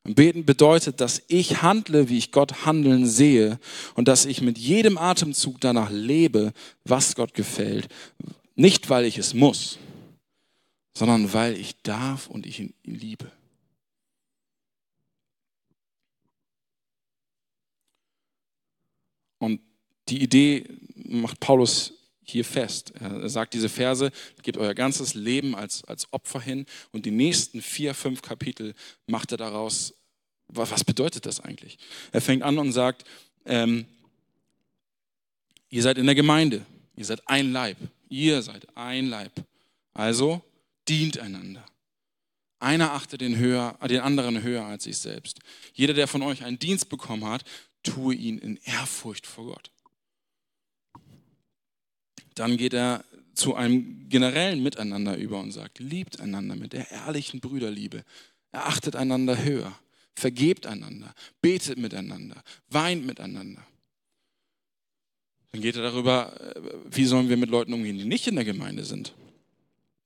Beten 0.03 0.45
bedeutet, 0.45 0.99
dass 0.99 1.23
ich 1.27 1.61
handle, 1.61 2.09
wie 2.09 2.17
ich 2.17 2.33
Gott 2.33 2.65
handeln 2.65 3.05
sehe 3.05 3.57
und 3.95 4.09
dass 4.09 4.25
ich 4.25 4.41
mit 4.41 4.57
jedem 4.57 4.97
Atemzug 4.97 5.61
danach 5.61 5.89
lebe, 5.91 6.51
was 6.83 7.15
Gott 7.15 7.33
gefällt. 7.33 7.87
Nicht, 8.55 8.89
weil 8.89 9.05
ich 9.05 9.17
es 9.17 9.33
muss, 9.33 9.79
sondern 10.97 11.31
weil 11.31 11.55
ich 11.55 11.81
darf 11.83 12.27
und 12.27 12.45
ich 12.45 12.59
ihn 12.59 12.73
liebe. 12.83 13.31
Und 19.39 19.61
die 20.09 20.21
Idee 20.21 20.65
macht 20.95 21.39
Paulus 21.39 21.93
hier 22.23 22.45
fest. 22.45 22.93
Er 22.99 23.29
sagt 23.29 23.53
diese 23.53 23.69
Verse, 23.69 24.12
gebt 24.41 24.57
euer 24.57 24.73
ganzes 24.73 25.13
Leben 25.13 25.55
als, 25.55 25.83
als 25.86 26.12
Opfer 26.12 26.41
hin 26.41 26.65
und 26.91 27.05
die 27.05 27.12
nächsten 27.12 27.62
vier, 27.62 27.93
fünf 27.93 28.21
Kapitel 28.21 28.73
macht 29.07 29.31
er 29.31 29.38
daraus, 29.38 29.93
was 30.47 30.83
bedeutet 30.83 31.25
das 31.25 31.39
eigentlich? 31.39 31.77
Er 32.12 32.21
fängt 32.21 32.43
an 32.43 32.57
und 32.57 32.71
sagt, 32.71 33.05
ähm, 33.45 33.86
ihr 35.69 35.81
seid 35.81 35.97
in 35.97 36.05
der 36.05 36.15
Gemeinde, 36.15 36.65
ihr 36.95 37.05
seid 37.05 37.27
ein 37.27 37.51
Leib, 37.51 37.77
ihr 38.09 38.41
seid 38.41 38.67
ein 38.75 39.07
Leib. 39.07 39.31
Also 39.93 40.41
dient 40.88 41.19
einander. 41.19 41.65
Einer 42.59 42.93
achtet 42.93 43.21
den, 43.21 43.38
höher, 43.38 43.77
den 43.89 43.99
anderen 43.99 44.41
höher 44.41 44.65
als 44.65 44.86
sich 44.86 44.97
selbst. 44.97 45.39
Jeder, 45.73 45.93
der 45.93 46.07
von 46.07 46.21
euch 46.21 46.43
einen 46.43 46.59
Dienst 46.59 46.89
bekommen 46.89 47.25
hat, 47.25 47.43
tue 47.83 48.15
ihn 48.15 48.38
in 48.38 48.57
Ehrfurcht 48.63 49.27
vor 49.27 49.47
Gott. 49.47 49.72
Dann 52.35 52.57
geht 52.57 52.73
er 52.73 53.03
zu 53.33 53.55
einem 53.55 54.07
generellen 54.09 54.61
Miteinander 54.61 55.17
über 55.17 55.39
und 55.39 55.51
sagt, 55.51 55.79
liebt 55.79 56.19
einander 56.19 56.55
mit 56.55 56.73
der 56.73 56.91
ehrlichen 56.91 57.39
Brüderliebe, 57.39 58.03
erachtet 58.51 58.95
einander 58.95 59.43
höher, 59.43 59.77
vergebt 60.15 60.67
einander, 60.67 61.13
betet 61.41 61.77
miteinander, 61.77 62.43
weint 62.69 63.05
miteinander. 63.05 63.65
Dann 65.51 65.61
geht 65.61 65.75
er 65.75 65.83
darüber, 65.83 66.55
äh, 66.55 66.61
wie 66.89 67.05
sollen 67.05 67.29
wir 67.29 67.37
mit 67.37 67.49
Leuten 67.49 67.73
umgehen, 67.73 67.97
die 67.97 68.05
nicht 68.05 68.27
in 68.27 68.35
der 68.35 68.45
Gemeinde 68.45 68.83
sind. 68.83 69.13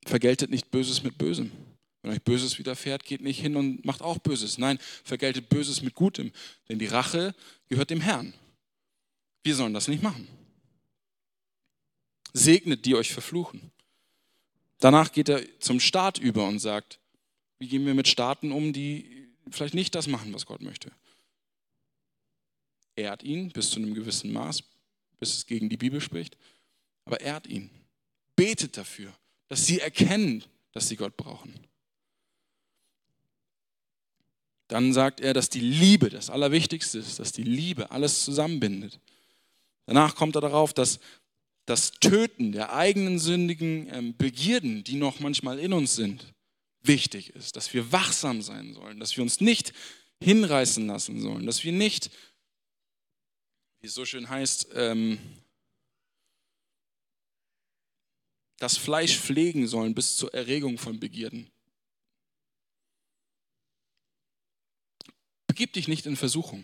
Vergeltet 0.05 0.49
nicht 0.49 0.71
Böses 0.71 1.03
mit 1.03 1.17
Bösem. 1.17 1.51
Wenn 2.01 2.11
euch 2.11 2.21
Böses 2.21 2.59
widerfährt, 2.59 3.03
geht 3.03 3.21
nicht 3.21 3.39
hin 3.39 3.55
und 3.55 3.83
macht 3.85 4.01
auch 4.01 4.17
Böses. 4.17 4.57
Nein, 4.57 4.77
vergeltet 5.03 5.49
Böses 5.49 5.81
mit 5.81 5.95
Gutem, 5.95 6.31
denn 6.69 6.79
die 6.79 6.85
Rache 6.85 7.33
gehört 7.69 7.89
dem 7.89 8.01
Herrn. 8.01 8.33
Wir 9.43 9.55
sollen 9.55 9.73
das 9.73 9.87
nicht 9.87 10.03
machen. 10.03 10.27
Segnet, 12.37 12.85
die 12.85 12.95
euch 12.95 13.11
verfluchen. 13.11 13.71
Danach 14.79 15.11
geht 15.11 15.29
er 15.29 15.59
zum 15.59 15.79
Staat 15.79 16.17
über 16.19 16.47
und 16.47 16.59
sagt, 16.59 16.99
wie 17.59 17.67
gehen 17.67 17.85
wir 17.85 17.95
mit 17.95 18.07
Staaten 18.07 18.51
um, 18.51 18.73
die 18.73 19.27
vielleicht 19.49 19.73
nicht 19.73 19.95
das 19.95 20.07
machen, 20.07 20.33
was 20.33 20.45
Gott 20.45 20.61
möchte. 20.61 20.91
Ehrt 22.95 23.23
ihn 23.23 23.51
bis 23.51 23.69
zu 23.69 23.79
einem 23.79 23.93
gewissen 23.93 24.31
Maß, 24.31 24.63
bis 25.19 25.33
es 25.35 25.45
gegen 25.45 25.69
die 25.69 25.77
Bibel 25.77 26.01
spricht, 26.01 26.37
aber 27.05 27.21
ehrt 27.21 27.47
ihn. 27.47 27.69
Betet 28.35 28.77
dafür, 28.77 29.11
dass 29.47 29.65
sie 29.65 29.79
erkennen, 29.79 30.43
dass 30.73 30.87
sie 30.87 30.95
Gott 30.95 31.17
brauchen. 31.17 31.53
Dann 34.67 34.93
sagt 34.93 35.21
er, 35.21 35.33
dass 35.33 35.49
die 35.49 35.61
Liebe 35.61 36.09
das 36.09 36.29
Allerwichtigste 36.29 36.99
ist, 36.99 37.19
dass 37.19 37.31
die 37.31 37.43
Liebe 37.43 37.89
alles 37.89 38.23
zusammenbindet. 38.23 38.99
Danach 39.85 40.15
kommt 40.15 40.35
er 40.35 40.41
darauf, 40.41 40.73
dass 40.73 40.99
das 41.67 41.91
Töten 41.91 42.53
der 42.53 42.73
eigenen 42.73 43.19
sündigen 43.19 43.93
ähm, 43.93 44.17
Begierden, 44.17 44.85
die 44.85 44.95
noch 44.95 45.19
manchmal 45.19 45.59
in 45.59 45.73
uns 45.73 45.95
sind, 45.95 46.33
wichtig 46.81 47.31
ist, 47.31 47.57
dass 47.57 47.73
wir 47.73 47.91
wachsam 47.91 48.41
sein 48.41 48.73
sollen, 48.73 49.01
dass 49.01 49.17
wir 49.17 49.21
uns 49.21 49.41
nicht 49.41 49.73
hinreißen 50.23 50.87
lassen 50.87 51.19
sollen, 51.19 51.45
dass 51.45 51.65
wir 51.65 51.73
nicht, 51.73 52.09
wie 53.81 53.87
es 53.87 53.93
so 53.93 54.05
schön 54.05 54.29
heißt, 54.29 54.69
ähm, 54.75 55.19
das 58.59 58.77
Fleisch 58.77 59.19
pflegen 59.19 59.67
sollen 59.67 59.93
bis 59.93 60.15
zur 60.15 60.33
Erregung 60.33 60.77
von 60.77 61.01
Begierden. 61.01 61.51
Begib 65.47 65.73
dich 65.73 65.89
nicht 65.89 66.05
in 66.05 66.15
Versuchung. 66.15 66.63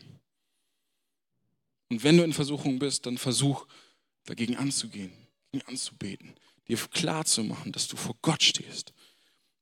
Und 1.89 2.06
wenn 2.06 2.16
du 2.16 2.24
in 2.24 2.34
Versuchung 2.34 2.80
bist, 2.80 3.06
dann 3.06 3.18
versuch 3.18 3.68
dagegen 4.26 4.56
anzugehen, 4.56 5.12
dagegen 5.52 5.68
anzubeten, 5.68 6.34
dir 6.68 6.78
klar 6.78 7.26
zu 7.26 7.44
machen, 7.44 7.72
dass 7.72 7.88
du 7.88 7.98
vor 7.98 8.16
Gott 8.22 8.44
stehst. 8.44 8.94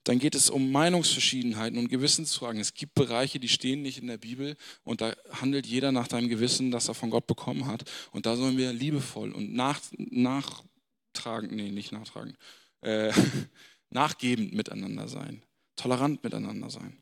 Dann 0.03 0.17
geht 0.17 0.33
es 0.33 0.49
um 0.49 0.71
Meinungsverschiedenheiten 0.71 1.77
und 1.77 1.87
Gewissensfragen. 1.87 2.59
Es 2.59 2.73
gibt 2.73 2.95
Bereiche, 2.95 3.39
die 3.39 3.49
stehen 3.49 3.83
nicht 3.83 3.99
in 3.99 4.07
der 4.07 4.17
Bibel 4.17 4.57
und 4.83 5.01
da 5.01 5.15
handelt 5.31 5.67
jeder 5.67 5.91
nach 5.91 6.07
deinem 6.07 6.27
Gewissen, 6.27 6.71
das 6.71 6.87
er 6.87 6.95
von 6.95 7.11
Gott 7.11 7.27
bekommen 7.27 7.67
hat. 7.67 7.89
Und 8.11 8.25
da 8.25 8.35
sollen 8.35 8.57
wir 8.57 8.73
liebevoll 8.73 9.31
und 9.31 9.53
nach, 9.53 9.79
nachtragend, 9.97 11.51
nee, 11.51 11.69
nicht 11.69 11.91
nachtragend, 11.91 12.35
äh, 12.81 13.13
nachgebend 13.91 14.53
miteinander 14.53 15.07
sein, 15.07 15.43
tolerant 15.75 16.23
miteinander 16.23 16.71
sein. 16.71 16.97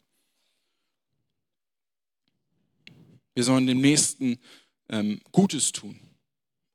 Wir 3.34 3.46
sollen 3.46 3.66
dem 3.66 3.80
Nächsten 3.80 4.40
ähm, 4.90 5.22
Gutes 5.32 5.72
tun. 5.72 5.98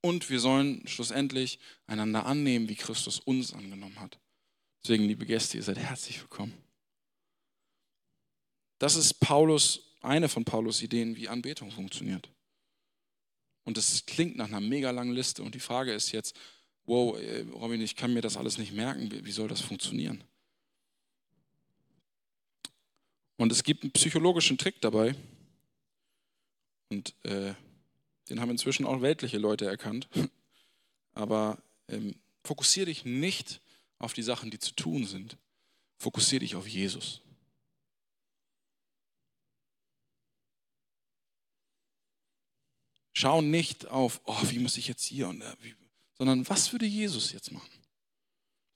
Und 0.05 0.29
wir 0.29 0.39
sollen 0.39 0.87
schlussendlich 0.87 1.59
einander 1.87 2.27
annehmen, 2.27 2.69
wie 2.69 2.75
Christus 2.75 3.21
uns 3.21 3.55
angenommen 3.55 3.99
hat. 4.01 4.19
Deswegen, 4.83 5.05
liebe 5.05 5.25
Gäste, 5.25 5.57
ihr 5.57 5.63
seid 5.63 5.79
herzlich 5.79 6.21
willkommen. 6.21 6.53
Das 8.79 8.97
ist 8.97 9.15
Paulus, 9.15 9.81
eine 10.03 10.29
von 10.29 10.45
Paulus 10.45 10.83
Ideen, 10.83 11.17
wie 11.17 11.31
Anbetung 11.31 11.71
funktioniert. 11.71 12.29
Und 13.65 13.79
das 13.79 14.05
klingt 14.05 14.37
nach 14.37 14.49
einer 14.49 14.61
mega 14.61 14.91
langen 14.91 15.15
Liste. 15.15 15.43
Und 15.43 15.55
die 15.55 15.59
Frage 15.59 15.95
ist 15.95 16.13
jetzt, 16.13 16.37
wow, 16.85 17.19
äh, 17.19 17.47
Robin, 17.55 17.81
ich 17.81 17.97
kann 17.97 18.13
mir 18.13 18.21
das 18.21 18.37
alles 18.37 18.59
nicht 18.59 18.75
merken. 18.75 19.11
Wie 19.25 19.33
soll 19.33 19.49
das 19.49 19.63
funktionieren? 19.63 20.23
Und 23.39 23.51
es 23.53 23.65
gibt 23.65 23.85
einen 23.85 23.93
psychologischen 23.93 24.59
Trick 24.59 24.83
dabei. 24.83 25.15
Und 26.91 27.15
äh, 27.23 27.55
den 28.29 28.41
haben 28.41 28.51
inzwischen 28.51 28.87
auch 28.87 29.03
weltliche 29.03 29.39
Leute 29.39 29.67
erkannt. 29.67 30.09
Aber 31.13 31.63
ähm, 31.89 32.15
fokussiere 32.43 32.87
dich 32.87 33.05
nicht 33.05 33.61
auf 33.99 34.13
die 34.13 34.23
Sachen, 34.23 34.51
die 34.51 34.59
zu 34.59 34.75
tun 34.75 35.07
sind. 35.07 35.37
Fokussiere 35.99 36.41
dich 36.41 36.57
auf 36.57 36.67
Jesus. 36.67 37.21
Schau 43.17 43.41
nicht 43.41 43.87
auf, 43.87 44.21
oh, 44.25 44.43
wie 44.51 44.59
muss 44.59 44.77
ich 44.77 44.89
jetzt 44.89 45.05
hier 45.05 45.29
und 45.29 45.39
da, 45.41 45.55
wie, 45.61 45.75
sondern 46.19 46.49
was 46.49 46.73
würde 46.73 46.85
Jesus 46.85 47.33
jetzt 47.33 47.53
machen? 47.53 47.71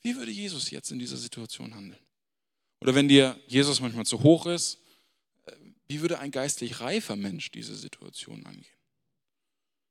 Wie 0.01 0.17
würde 0.17 0.31
Jesus 0.31 0.71
jetzt 0.71 0.93
in 0.93 0.99
dieser 1.01 1.17
Situation 1.17 1.75
handeln? 1.75 2.01
Oder 2.81 2.95
wenn 2.95 3.09
dir 3.09 3.39
Jesus 3.49 3.81
manchmal 3.81 4.07
zu 4.07 4.23
hoch 4.23 4.47
ist, 4.47 4.79
äh, 5.47 5.53
wie 5.89 6.01
würde 6.01 6.21
ein 6.21 6.31
geistlich 6.31 6.79
reifer 6.79 7.17
Mensch 7.17 7.51
diese 7.51 7.75
Situation 7.75 8.47
angehen? 8.47 8.78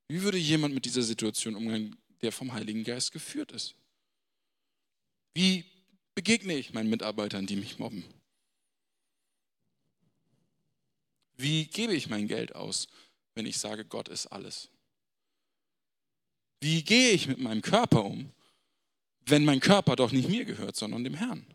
Wie 0.08 0.22
würde 0.22 0.38
jemand 0.38 0.74
mit 0.74 0.86
dieser 0.86 1.02
Situation 1.02 1.56
umgehen, 1.56 1.96
der 2.22 2.32
vom 2.32 2.54
Heiligen 2.54 2.84
Geist 2.84 3.12
geführt 3.12 3.52
ist? 3.52 3.76
Wie 5.34 5.66
begegne 6.16 6.56
ich 6.56 6.74
meinen 6.74 6.90
Mitarbeitern, 6.90 7.46
die 7.46 7.58
mich 7.58 7.78
mobben? 7.78 8.04
Wie 11.36 11.66
gebe 11.66 11.94
ich 11.94 12.10
mein 12.10 12.28
Geld 12.28 12.56
aus, 12.56 12.88
wenn 13.36 13.46
ich 13.46 13.60
sage, 13.60 13.86
Gott 13.86 14.08
ist 14.08 14.28
alles? 14.28 14.70
Wie 16.60 16.84
gehe 16.84 17.12
ich 17.12 17.28
mit 17.28 17.38
meinem 17.38 17.62
Körper 17.62 18.04
um, 18.04 18.32
wenn 19.26 19.46
mein 19.46 19.60
Körper 19.60 19.96
doch 19.96 20.12
nicht 20.12 20.30
mir 20.30 20.46
gehört, 20.46 20.76
sondern 20.76 21.04
dem 21.04 21.14
Herrn? 21.14 21.46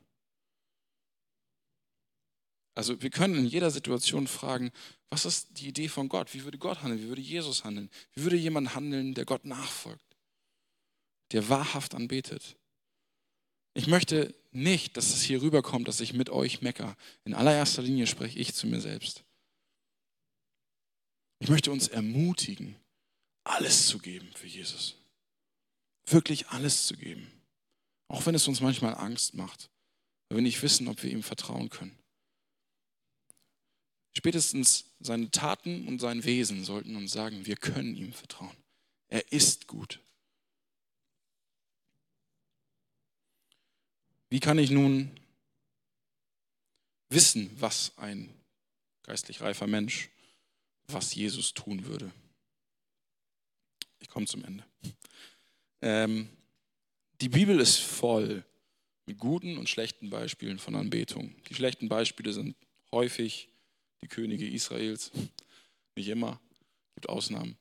Also 2.74 3.02
wir 3.02 3.10
können 3.10 3.34
in 3.34 3.46
jeder 3.46 3.70
Situation 3.70 4.26
fragen, 4.26 4.72
was 5.10 5.26
ist 5.26 5.58
die 5.58 5.68
Idee 5.68 5.88
von 5.88 6.08
Gott? 6.08 6.32
Wie 6.32 6.44
würde 6.44 6.58
Gott 6.58 6.82
handeln? 6.82 7.02
Wie 7.02 7.08
würde 7.08 7.20
Jesus 7.20 7.64
handeln? 7.64 7.90
Wie 8.14 8.22
würde 8.22 8.36
jemand 8.36 8.74
handeln, 8.74 9.14
der 9.14 9.26
Gott 9.26 9.44
nachfolgt, 9.44 10.16
der 11.32 11.48
wahrhaft 11.48 11.94
anbetet? 11.94 12.56
Ich 13.74 13.86
möchte 13.86 14.34
nicht, 14.52 14.96
dass 14.96 15.14
es 15.14 15.22
hier 15.22 15.42
rüberkommt, 15.42 15.88
dass 15.88 16.00
ich 16.00 16.12
mit 16.12 16.30
euch 16.30 16.62
mecker. 16.62 16.96
In 17.24 17.34
allererster 17.34 17.82
Linie 17.82 18.06
spreche 18.06 18.38
ich 18.38 18.54
zu 18.54 18.66
mir 18.66 18.80
selbst. 18.80 19.24
Ich 21.40 21.48
möchte 21.48 21.72
uns 21.72 21.88
ermutigen, 21.88 22.76
alles 23.44 23.86
zu 23.86 23.98
geben 23.98 24.30
für 24.34 24.46
Jesus. 24.46 24.96
Wirklich 26.06 26.48
alles 26.48 26.86
zu 26.86 26.96
geben. 26.96 27.30
Auch 28.08 28.26
wenn 28.26 28.34
es 28.34 28.46
uns 28.46 28.60
manchmal 28.60 28.94
Angst 28.94 29.34
macht, 29.34 29.70
weil 30.28 30.38
wir 30.38 30.42
nicht 30.42 30.62
wissen, 30.62 30.88
ob 30.88 31.02
wir 31.02 31.10
ihm 31.10 31.22
vertrauen 31.22 31.68
können. 31.70 31.98
Spätestens 34.14 34.84
seine 35.00 35.30
Taten 35.30 35.88
und 35.88 36.00
sein 36.00 36.24
Wesen 36.24 36.64
sollten 36.64 36.96
uns 36.96 37.12
sagen, 37.12 37.46
wir 37.46 37.56
können 37.56 37.96
ihm 37.96 38.12
vertrauen. 38.12 38.56
Er 39.08 39.32
ist 39.32 39.66
gut. 39.66 40.00
Wie 44.28 44.40
kann 44.40 44.58
ich 44.58 44.70
nun 44.70 45.10
wissen, 47.10 47.50
was 47.60 47.96
ein 47.98 48.32
geistlich 49.02 49.40
reifer 49.40 49.66
Mensch, 49.66 50.08
was 50.86 51.14
Jesus 51.14 51.52
tun 51.52 51.84
würde? 51.84 52.10
Ich 53.98 54.08
komme 54.08 54.26
zum 54.26 54.44
Ende. 54.44 54.64
Ähm, 55.82 56.28
die 57.20 57.28
Bibel 57.28 57.60
ist 57.60 57.78
voll 57.78 58.44
mit 59.06 59.18
guten 59.18 59.58
und 59.58 59.68
schlechten 59.68 60.10
Beispielen 60.10 60.58
von 60.58 60.76
Anbetung. 60.76 61.34
Die 61.48 61.54
schlechten 61.54 61.88
Beispiele 61.88 62.32
sind 62.32 62.56
häufig 62.90 63.51
die 64.02 64.08
Könige 64.08 64.48
Israels. 64.48 65.10
Nicht 65.96 66.08
immer, 66.08 66.40
gibt 66.94 67.08
Ausnahmen, 67.08 67.56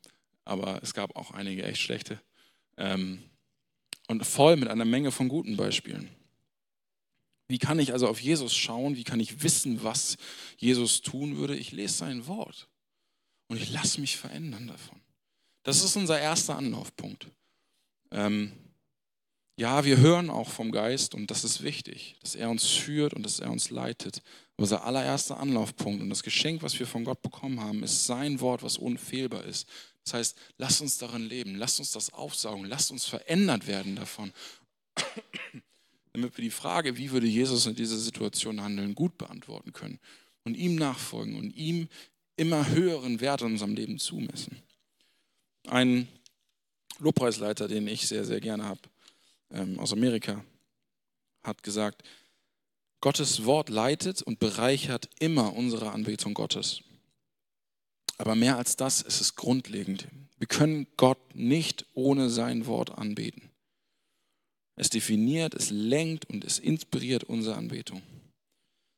aber 0.45 0.81
es 0.83 0.93
gab 0.93 1.15
auch 1.15 1.31
einige 1.31 1.63
echt 1.63 1.81
schlechte. 1.81 2.21
Ähm, 2.77 3.23
und 4.07 4.25
voll 4.25 4.57
mit 4.57 4.67
einer 4.69 4.85
Menge 4.85 5.11
von 5.11 5.29
guten 5.29 5.55
Beispielen. 5.55 6.09
Wie 7.47 7.59
kann 7.59 7.79
ich 7.79 7.91
also 7.91 8.07
auf 8.07 8.21
Jesus 8.21 8.55
schauen? 8.55 8.95
Wie 8.95 9.03
kann 9.03 9.19
ich 9.19 9.43
wissen, 9.43 9.83
was 9.83 10.17
Jesus 10.57 11.01
tun 11.01 11.37
würde? 11.37 11.55
Ich 11.55 11.71
lese 11.71 11.93
sein 11.93 12.27
Wort 12.27 12.69
und 13.47 13.57
ich 13.57 13.71
lasse 13.71 13.99
mich 13.99 14.17
verändern 14.17 14.67
davon. 14.67 14.99
Das 15.63 15.83
ist 15.83 15.95
unser 15.95 16.19
erster 16.19 16.55
Anlaufpunkt. 16.55 17.27
Ähm, 18.11 18.53
ja, 19.61 19.85
wir 19.85 19.97
hören 19.97 20.31
auch 20.31 20.49
vom 20.49 20.71
Geist 20.71 21.13
und 21.13 21.29
das 21.29 21.43
ist 21.43 21.61
wichtig, 21.61 22.15
dass 22.21 22.33
er 22.33 22.49
uns 22.49 22.65
führt 22.65 23.13
und 23.13 23.21
dass 23.21 23.39
er 23.39 23.51
uns 23.51 23.69
leitet. 23.69 24.23
Unser 24.55 24.85
allererster 24.85 25.39
Anlaufpunkt 25.39 26.01
und 26.01 26.09
das 26.09 26.23
Geschenk, 26.23 26.63
was 26.63 26.79
wir 26.79 26.87
von 26.87 27.05
Gott 27.05 27.21
bekommen 27.21 27.59
haben, 27.59 27.83
ist 27.83 28.07
sein 28.07 28.39
Wort, 28.39 28.63
was 28.63 28.77
unfehlbar 28.77 29.43
ist. 29.43 29.69
Das 30.03 30.15
heißt, 30.15 30.37
lasst 30.57 30.81
uns 30.81 30.97
darin 30.97 31.27
leben, 31.27 31.57
lasst 31.57 31.79
uns 31.79 31.91
das 31.91 32.11
aufsaugen, 32.11 32.65
lasst 32.65 32.89
uns 32.89 33.05
verändert 33.05 33.67
werden 33.67 33.95
davon, 33.95 34.33
damit 36.13 36.35
wir 36.35 36.43
die 36.43 36.49
Frage, 36.49 36.97
wie 36.97 37.11
würde 37.11 37.27
Jesus 37.27 37.67
in 37.67 37.75
dieser 37.75 37.99
Situation 37.99 38.63
handeln, 38.63 38.95
gut 38.95 39.15
beantworten 39.19 39.73
können 39.73 39.99
und 40.43 40.55
ihm 40.55 40.73
nachfolgen 40.73 41.35
und 41.35 41.55
ihm 41.55 41.87
immer 42.35 42.67
höheren 42.67 43.21
Wert 43.21 43.41
in 43.41 43.51
unserem 43.51 43.75
Leben 43.75 43.99
zumessen. 43.99 44.57
Ein 45.67 46.07
Lobpreisleiter, 46.97 47.67
den 47.67 47.87
ich 47.87 48.07
sehr, 48.07 48.25
sehr 48.25 48.39
gerne 48.39 48.65
habe, 48.65 48.81
ähm, 49.53 49.79
aus 49.79 49.93
Amerika, 49.93 50.43
hat 51.43 51.63
gesagt, 51.63 52.03
Gottes 53.01 53.45
Wort 53.45 53.69
leitet 53.69 54.21
und 54.21 54.39
bereichert 54.39 55.09
immer 55.19 55.55
unsere 55.55 55.91
Anbetung 55.91 56.33
Gottes. 56.33 56.81
Aber 58.17 58.35
mehr 58.35 58.57
als 58.57 58.75
das 58.75 59.01
ist 59.01 59.19
es 59.21 59.35
grundlegend. 59.35 60.07
Wir 60.37 60.47
können 60.47 60.85
Gott 60.97 61.35
nicht 61.35 61.85
ohne 61.93 62.29
sein 62.29 62.67
Wort 62.67 62.91
anbeten. 62.97 63.49
Es 64.75 64.89
definiert, 64.89 65.55
es 65.55 65.71
lenkt 65.71 66.25
und 66.25 66.45
es 66.45 66.59
inspiriert 66.59 67.23
unsere 67.23 67.55
Anbetung. 67.55 68.01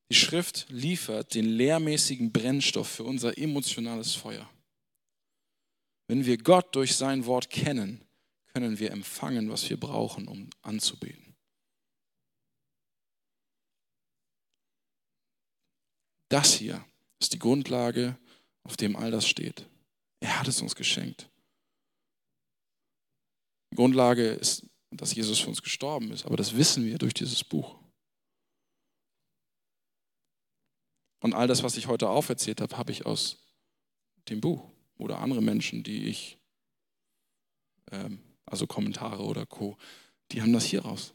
Die 0.09 0.15
Schrift 0.15 0.67
liefert 0.69 1.33
den 1.33 1.45
lehrmäßigen 1.45 2.31
Brennstoff 2.31 2.87
für 2.87 3.03
unser 3.03 3.37
emotionales 3.37 4.13
Feuer. 4.13 4.49
Wenn 6.07 6.25
wir 6.25 6.37
Gott 6.37 6.75
durch 6.75 6.95
sein 6.95 7.25
Wort 7.25 7.49
kennen, 7.49 8.01
können 8.53 8.79
wir 8.79 8.91
empfangen, 8.91 9.49
was 9.49 9.69
wir 9.69 9.79
brauchen, 9.79 10.27
um 10.27 10.49
anzubeten. 10.61 11.35
Das 16.29 16.53
hier 16.53 16.83
ist 17.19 17.33
die 17.33 17.39
Grundlage, 17.39 18.17
auf 18.63 18.77
dem 18.77 18.95
all 18.95 19.11
das 19.11 19.27
steht. 19.27 19.67
Er 20.19 20.39
hat 20.39 20.47
es 20.47 20.61
uns 20.61 20.75
geschenkt. 20.75 21.29
Die 23.71 23.75
Grundlage 23.75 24.27
ist, 24.27 24.65
dass 24.91 25.15
Jesus 25.15 25.39
für 25.39 25.49
uns 25.49 25.61
gestorben 25.61 26.11
ist, 26.11 26.25
aber 26.25 26.37
das 26.37 26.55
wissen 26.55 26.85
wir 26.85 26.97
durch 26.97 27.13
dieses 27.13 27.43
Buch. 27.43 27.79
Und 31.21 31.33
all 31.33 31.47
das, 31.47 31.63
was 31.63 31.77
ich 31.77 31.87
heute 31.87 32.09
auferzählt 32.09 32.61
habe, 32.61 32.77
habe 32.77 32.91
ich 32.91 33.05
aus 33.05 33.37
dem 34.29 34.41
Buch 34.41 34.69
oder 34.97 35.19
andere 35.19 35.41
Menschen, 35.41 35.83
die 35.83 36.07
ich, 36.07 36.37
ähm, 37.91 38.32
also 38.45 38.67
Kommentare 38.67 39.23
oder 39.23 39.45
Co., 39.45 39.77
die 40.31 40.41
haben 40.41 40.53
das 40.53 40.65
hier 40.65 40.83
raus. 40.83 41.13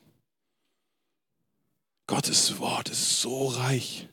Gottes 2.06 2.58
Wort 2.58 2.88
ist 2.88 3.20
so 3.20 3.48
reich 3.48 4.08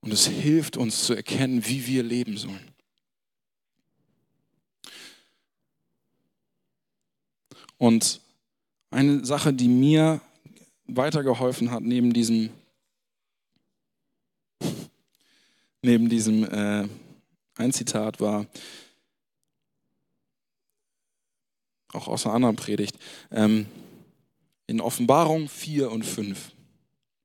und 0.00 0.12
es 0.12 0.26
hilft 0.26 0.76
uns 0.76 1.04
zu 1.04 1.14
erkennen, 1.14 1.66
wie 1.66 1.86
wir 1.86 2.02
leben 2.02 2.36
sollen. 2.36 2.72
Und 7.78 8.20
eine 8.90 9.24
Sache, 9.24 9.52
die 9.52 9.66
mir 9.66 10.20
weitergeholfen 10.86 11.70
hat, 11.70 11.82
neben 11.82 12.12
diesem, 12.12 12.50
neben 15.80 16.08
diesem 16.08 16.44
äh, 16.44 16.88
ein 17.56 17.72
Zitat 17.72 18.20
war, 18.20 18.46
auch 21.92 22.08
aus 22.08 22.26
einer 22.26 22.34
anderen 22.34 22.56
Predigt, 22.56 22.98
ähm, 23.30 23.66
in 24.66 24.80
Offenbarung 24.80 25.48
4 25.48 25.90
und 25.90 26.04
5. 26.04 26.52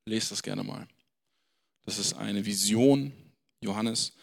Lest 0.05 0.31
das 0.31 0.43
gerne 0.43 0.63
mal. 0.63 0.87
Das 1.85 1.99
ist 1.99 2.13
eine 2.13 2.45
Vision, 2.45 3.11
Johannes, 3.61 4.13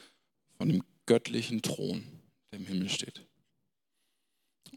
von 0.59 0.69
dem 0.69 0.83
göttlichen 1.07 1.63
Thron, 1.63 2.05
der 2.53 2.61
im 2.61 2.67
Himmel 2.67 2.89
steht. 2.89 3.23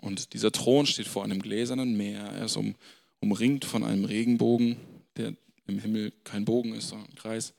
Und 0.01 0.33
dieser 0.33 0.51
Thron 0.51 0.85
steht 0.85 1.07
vor 1.07 1.23
einem 1.23 1.41
gläsernen 1.41 1.97
Meer. 1.97 2.21
Er 2.21 2.45
ist 2.45 2.55
um, 2.55 2.75
umringt 3.19 3.65
von 3.65 3.83
einem 3.83 4.05
Regenbogen, 4.05 4.77
der 5.15 5.35
im 5.65 5.79
Himmel 5.79 6.13
kein 6.23 6.45
Bogen 6.45 6.73
ist, 6.73 6.89
sondern 6.89 7.09
ein 7.09 7.15
Kreis. 7.15 7.53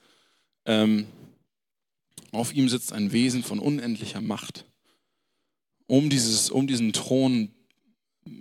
Ähm, 0.64 1.06
auf 2.32 2.54
ihm 2.54 2.68
sitzt 2.68 2.92
ein 2.92 3.12
Wesen 3.12 3.42
von 3.42 3.58
unendlicher 3.58 4.20
Macht. 4.20 4.64
Um, 5.86 6.10
dieses, 6.10 6.50
um 6.50 6.66
diesen 6.66 6.92
Thron 6.92 7.50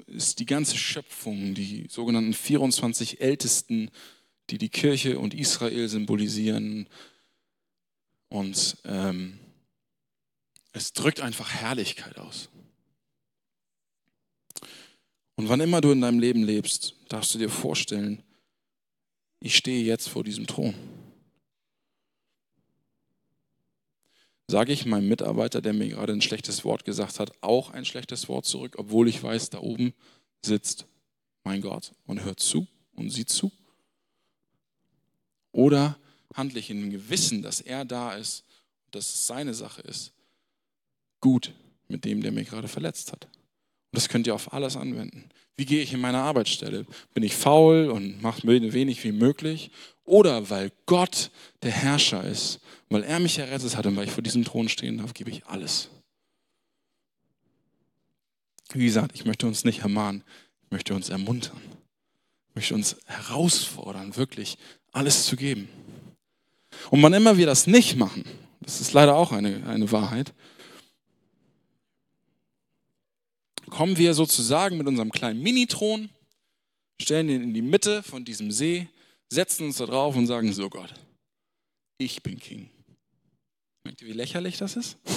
ist 0.07 0.39
die 0.39 0.45
ganze 0.45 0.77
Schöpfung, 0.77 1.53
die 1.53 1.88
sogenannten 1.89 2.33
24 2.33 3.21
Ältesten, 3.21 3.89
die 4.49 4.57
die 4.57 4.69
Kirche 4.69 5.19
und 5.19 5.33
Israel 5.33 5.88
symbolisieren. 5.89 6.88
Und 8.29 8.77
ähm, 8.85 9.39
es 10.73 10.93
drückt 10.93 11.21
einfach 11.21 11.51
Herrlichkeit 11.51 12.17
aus. 12.17 12.49
Und 15.35 15.49
wann 15.49 15.59
immer 15.59 15.81
du 15.81 15.91
in 15.91 16.01
deinem 16.01 16.19
Leben 16.19 16.43
lebst, 16.43 16.95
darfst 17.09 17.33
du 17.33 17.38
dir 17.38 17.49
vorstellen, 17.49 18.23
ich 19.39 19.55
stehe 19.55 19.83
jetzt 19.83 20.09
vor 20.09 20.23
diesem 20.23 20.47
Thron. 20.47 20.73
Sage 24.49 24.71
ich 24.71 24.85
meinem 24.85 25.09
Mitarbeiter, 25.09 25.61
der 25.61 25.73
mir 25.73 25.89
gerade 25.89 26.13
ein 26.13 26.21
schlechtes 26.21 26.63
Wort 26.63 26.85
gesagt 26.85 27.19
hat, 27.19 27.31
auch 27.41 27.71
ein 27.71 27.83
schlechtes 27.83 28.29
Wort 28.29 28.45
zurück, 28.45 28.75
obwohl 28.77 29.09
ich 29.09 29.21
weiß, 29.21 29.49
da 29.49 29.59
oben 29.59 29.93
sitzt 30.41 30.85
mein 31.43 31.61
Gott 31.61 31.91
und 32.05 32.23
hört 32.23 32.39
zu 32.39 32.65
und 32.95 33.09
sieht 33.09 33.29
zu? 33.29 33.51
Oder 35.51 35.97
handle 36.33 36.59
ich 36.59 36.69
in 36.69 36.79
dem 36.79 36.91
Gewissen, 36.91 37.41
dass 37.41 37.59
er 37.59 37.83
da 37.83 38.13
ist, 38.13 38.45
dass 38.91 39.13
es 39.13 39.27
seine 39.27 39.53
Sache 39.53 39.81
ist, 39.81 40.13
gut 41.19 41.53
mit 41.89 42.05
dem, 42.05 42.21
der 42.21 42.31
mir 42.31 42.45
gerade 42.45 42.69
verletzt 42.69 43.11
hat? 43.11 43.27
Und 43.91 43.97
das 43.97 44.09
könnt 44.09 44.27
ihr 44.27 44.35
auf 44.35 44.53
alles 44.53 44.75
anwenden. 44.75 45.29
Wie 45.55 45.65
gehe 45.65 45.81
ich 45.81 45.93
in 45.93 46.01
meine 46.01 46.19
Arbeitsstelle? 46.19 46.85
Bin 47.13 47.23
ich 47.23 47.35
faul 47.35 47.89
und 47.89 48.21
mache 48.21 48.45
wenig 48.47 49.03
wie 49.03 49.11
möglich? 49.11 49.71
Oder 50.03 50.49
weil 50.49 50.71
Gott 50.85 51.31
der 51.63 51.71
Herrscher 51.71 52.23
ist, 52.23 52.59
weil 52.89 53.03
er 53.03 53.19
mich 53.19 53.39
errettet 53.39 53.75
hat 53.75 53.85
und 53.85 53.95
weil 53.95 54.05
ich 54.05 54.11
vor 54.11 54.23
diesem 54.23 54.45
Thron 54.45 54.69
stehen 54.69 54.99
darf, 54.99 55.13
gebe 55.13 55.31
ich 55.31 55.45
alles. 55.47 55.89
Wie 58.73 58.85
gesagt, 58.85 59.15
ich 59.15 59.25
möchte 59.25 59.47
uns 59.47 59.63
nicht 59.63 59.79
ermahnen, 59.79 60.23
ich 60.63 60.71
möchte 60.71 60.93
uns 60.93 61.09
ermuntern. 61.09 61.61
Ich 62.49 62.55
möchte 62.55 62.75
uns 62.75 62.97
herausfordern, 63.05 64.15
wirklich 64.15 64.57
alles 64.91 65.25
zu 65.25 65.35
geben. 65.35 65.69
Und 66.91 67.01
wann 67.01 67.13
immer 67.13 67.38
wir 67.38 67.45
das 67.45 67.67
nicht 67.67 67.95
machen, 67.95 68.23
das 68.61 68.81
ist 68.81 68.93
leider 68.93 69.15
auch 69.15 69.31
eine, 69.31 69.65
eine 69.67 69.91
Wahrheit, 69.91 70.33
kommen 73.70 73.97
wir 73.97 74.13
sozusagen 74.13 74.78
mit 74.78 74.88
unserem 74.88 75.11
kleinen 75.11 75.41
Minithron, 75.41 76.09
stellen 77.01 77.30
ihn 77.30 77.43
in 77.43 77.53
die 77.53 77.61
Mitte 77.61 78.03
von 78.03 78.26
diesem 78.26 78.51
See, 78.51 78.88
setzen 79.30 79.65
uns 79.65 79.78
da 79.78 79.86
drauf 79.86 80.15
und 80.15 80.28
sagen, 80.28 80.51
so 80.53 80.70
Gott, 80.70 80.93
ich 81.97 82.24
bin 82.24 82.39
King. 82.39 82.70
Merkt 83.84 84.01
ihr, 84.01 84.07
wie 84.07 84.13
lächerlich 84.13 84.57
das 84.57 84.76
ist? 84.76 84.97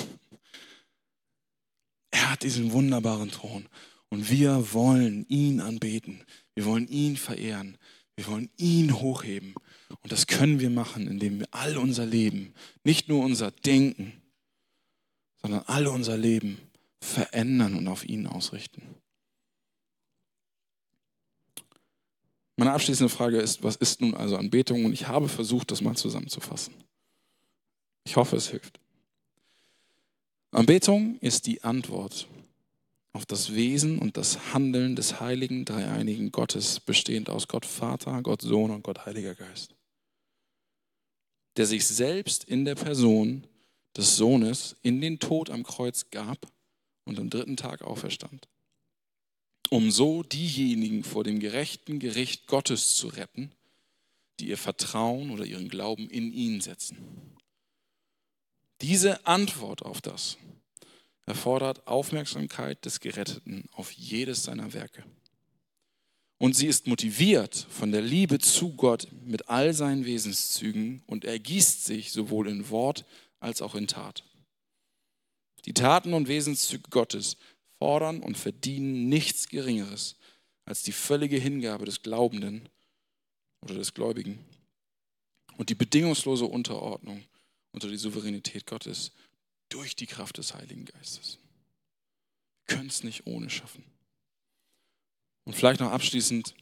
Er 2.13 2.33
hat 2.33 2.43
diesen 2.43 2.73
wunderbaren 2.73 3.31
Thron 3.31 3.69
und 4.09 4.31
wir 4.31 4.73
wollen 4.73 5.25
ihn 5.29 5.61
anbeten. 5.61 6.25
Wir 6.57 6.65
wollen 6.65 6.89
ihn 6.89 7.17
verehren. 7.17 7.79
Wir 8.17 8.27
wollen 8.27 8.51
ihn 8.57 9.01
hochheben. 9.01 9.55
Und 10.03 10.11
das 10.11 10.27
können 10.27 10.59
wir 10.59 10.71
machen, 10.71 11.07
indem 11.07 11.39
wir 11.39 11.47
all 11.53 11.79
unser 11.79 12.07
Leben, 12.07 12.53
nicht 12.83 13.09
nur 13.09 13.25
unser 13.25 13.53
Denken, 13.53 14.21
sondern 15.41 15.63
all 15.67 15.87
unser 15.87 16.17
Leben 16.17 16.59
verändern 17.11 17.77
und 17.77 17.89
auf 17.89 18.05
ihn 18.05 18.27
ausrichten. 18.27 18.83
Meine 22.57 22.73
abschließende 22.73 23.09
Frage 23.09 23.39
ist, 23.39 23.63
was 23.63 23.77
ist 23.77 24.01
nun 24.01 24.15
also 24.15 24.37
Anbetung? 24.37 24.85
Und 24.85 24.93
ich 24.93 25.09
habe 25.09 25.29
versucht, 25.29 25.71
das 25.71 25.81
mal 25.81 25.97
zusammenzufassen. 25.97 26.75
Ich 28.05 28.17
hoffe, 28.17 28.37
es 28.37 28.49
hilft. 28.49 28.81
Anbetung 30.51 31.19
ist 31.21 31.47
die 31.47 31.63
Antwort 31.63 32.27
auf 33.13 33.25
das 33.25 33.55
Wesen 33.55 33.99
und 33.99 34.17
das 34.17 34.53
Handeln 34.53 34.95
des 34.95 35.21
heiligen, 35.21 35.65
dreieinigen 35.65 36.33
Gottes, 36.33 36.81
bestehend 36.81 37.31
aus 37.31 37.49
Gott 37.49 37.65
Vater, 37.67 38.21
Gott 38.23 38.43
Sohn 38.43 38.71
und 38.71 38.83
Gott 38.83 39.07
Heiliger 39.07 39.35
Geist, 39.35 39.75
der 41.57 41.67
sich 41.67 41.87
selbst 41.87 42.45
in 42.45 42.65
der 42.65 42.75
Person 42.75 43.47
des 43.97 44.17
Sohnes 44.17 44.77
in 44.83 45.01
den 45.01 45.19
Tod 45.19 45.51
am 45.51 45.63
Kreuz 45.63 46.11
gab 46.11 46.47
und 47.05 47.19
am 47.19 47.31
dritten 47.31 47.57
Tag 47.57 47.83
auferstand, 47.83 48.49
um 49.69 49.91
so 49.91 50.23
diejenigen 50.23 51.05
vor 51.05 51.25
dem 51.25 51.41
gerechten 51.41 51.99
Gericht 51.99 52.47
Gottes 52.47 52.95
zu 52.95 53.09
retten, 53.09 53.53
die 54.39 54.49
ihr 54.49 54.59
Vertrauen 54.59 55.31
oder 55.31 55.45
ihren 55.45 55.69
Glauben 55.69 56.09
in 56.09 56.33
ihn 56.33 56.61
setzen. 56.61 56.97
Diese 58.81 59.27
Antwort 59.27 59.83
auf 59.83 60.01
das 60.01 60.39
erfordert 61.27 61.87
Aufmerksamkeit 61.87 62.85
des 62.85 63.01
Geretteten 63.01 63.67
auf 63.73 63.93
jedes 63.93 64.43
seiner 64.43 64.73
Werke. 64.73 65.05
Und 66.39 66.57
sie 66.57 66.67
ist 66.67 66.87
motiviert 66.87 67.67
von 67.69 67.93
der 67.93 68.01
Liebe 68.01 68.39
zu 68.39 68.73
Gott 68.75 69.09
mit 69.27 69.51
all 69.51 69.75
seinen 69.75 70.07
Wesenszügen 70.07 71.03
und 71.07 71.27
ergießt 71.27 71.85
sich 71.85 72.13
sowohl 72.13 72.49
in 72.49 72.71
Wort 72.71 73.05
als 73.41 73.61
auch 73.61 73.75
in 73.75 73.87
Tat. 73.87 74.25
Die 75.67 75.75
Taten 75.75 76.15
und 76.15 76.29
Wesenszüge 76.29 76.89
Gottes 76.91 77.37
fordern 77.79 78.23
und 78.23 78.37
verdienen 78.37 79.09
nichts 79.09 79.49
Geringeres 79.49 80.17
als 80.65 80.83
die 80.83 80.93
völlige 80.93 81.39
Hingabe 81.39 81.85
des 81.85 82.03
Glaubenden 82.03 82.69
oder 83.63 83.75
des 83.75 83.95
Gläubigen 83.95 84.39
und 85.57 85.69
die 85.69 85.75
bedingungslose 85.75 86.45
Unterordnung 86.45 87.25
unter 87.73 87.89
die 87.89 87.97
Souveränität 87.97 88.67
Gottes 88.67 89.13
durch 89.69 89.97
die 89.97 90.07
Kraft 90.07 90.39
des 90.39 90.55
Heiligen 90.55 90.85
Geistes. 90.85 91.39
Wir 92.67 92.77
können 92.77 92.89
es 92.89 93.03
nicht 93.03 93.27
ohne 93.27 93.51
schaffen. 93.51 93.85
Und 95.45 95.55
vielleicht 95.55 95.81
noch 95.81 95.91
abschließend, 95.91 96.55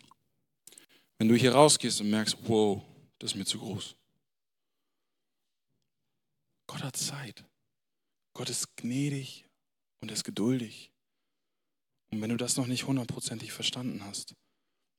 wenn 1.18 1.28
du 1.28 1.34
hier 1.34 1.54
rausgehst 1.54 2.00
und 2.00 2.10
merkst, 2.10 2.36
wow, 2.42 2.82
das 3.18 3.32
ist 3.32 3.36
mir 3.36 3.44
zu 3.44 3.58
groß. 3.58 3.94
Gott 6.66 6.82
hat 6.82 6.96
Zeit. 6.96 7.44
Gott 8.38 8.50
ist 8.50 8.76
gnädig 8.76 9.46
und 10.00 10.12
ist 10.12 10.22
geduldig. 10.22 10.92
Und 12.12 12.20
wenn 12.20 12.30
du 12.30 12.36
das 12.36 12.56
noch 12.56 12.68
nicht 12.68 12.86
hundertprozentig 12.86 13.50
verstanden 13.50 14.04
hast, 14.04 14.36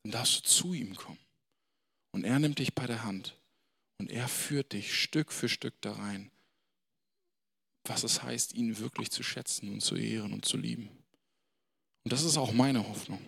dann 0.04 0.12
darfst 0.12 0.40
du 0.40 0.42
zu 0.42 0.74
ihm 0.74 0.94
kommen. 0.94 1.22
Und 2.12 2.26
er 2.26 2.38
nimmt 2.40 2.60
dich 2.60 2.76
bei 2.76 2.86
der 2.86 3.06
Hand 3.06 3.40
und 3.98 4.12
er 4.12 4.28
führt 4.28 4.74
dich 4.74 4.94
Stück 4.94 5.32
für 5.32 5.48
Stück 5.48 5.74
da 5.80 5.94
rein, 5.94 6.32
was 7.86 8.04
es 8.04 8.24
heißt, 8.24 8.56
ihn 8.56 8.78
wirklich 8.78 9.10
zu 9.10 9.24
schätzen 9.24 9.72
und 9.72 9.80
zu 9.80 9.96
ehren 9.96 10.34
und 10.34 10.44
zu 10.44 10.58
lieben. 10.58 10.90
Und 12.04 12.12
das 12.12 12.26
ist 12.26 12.36
auch 12.36 12.52
meine 12.52 12.90
Hoffnung. 12.90 13.22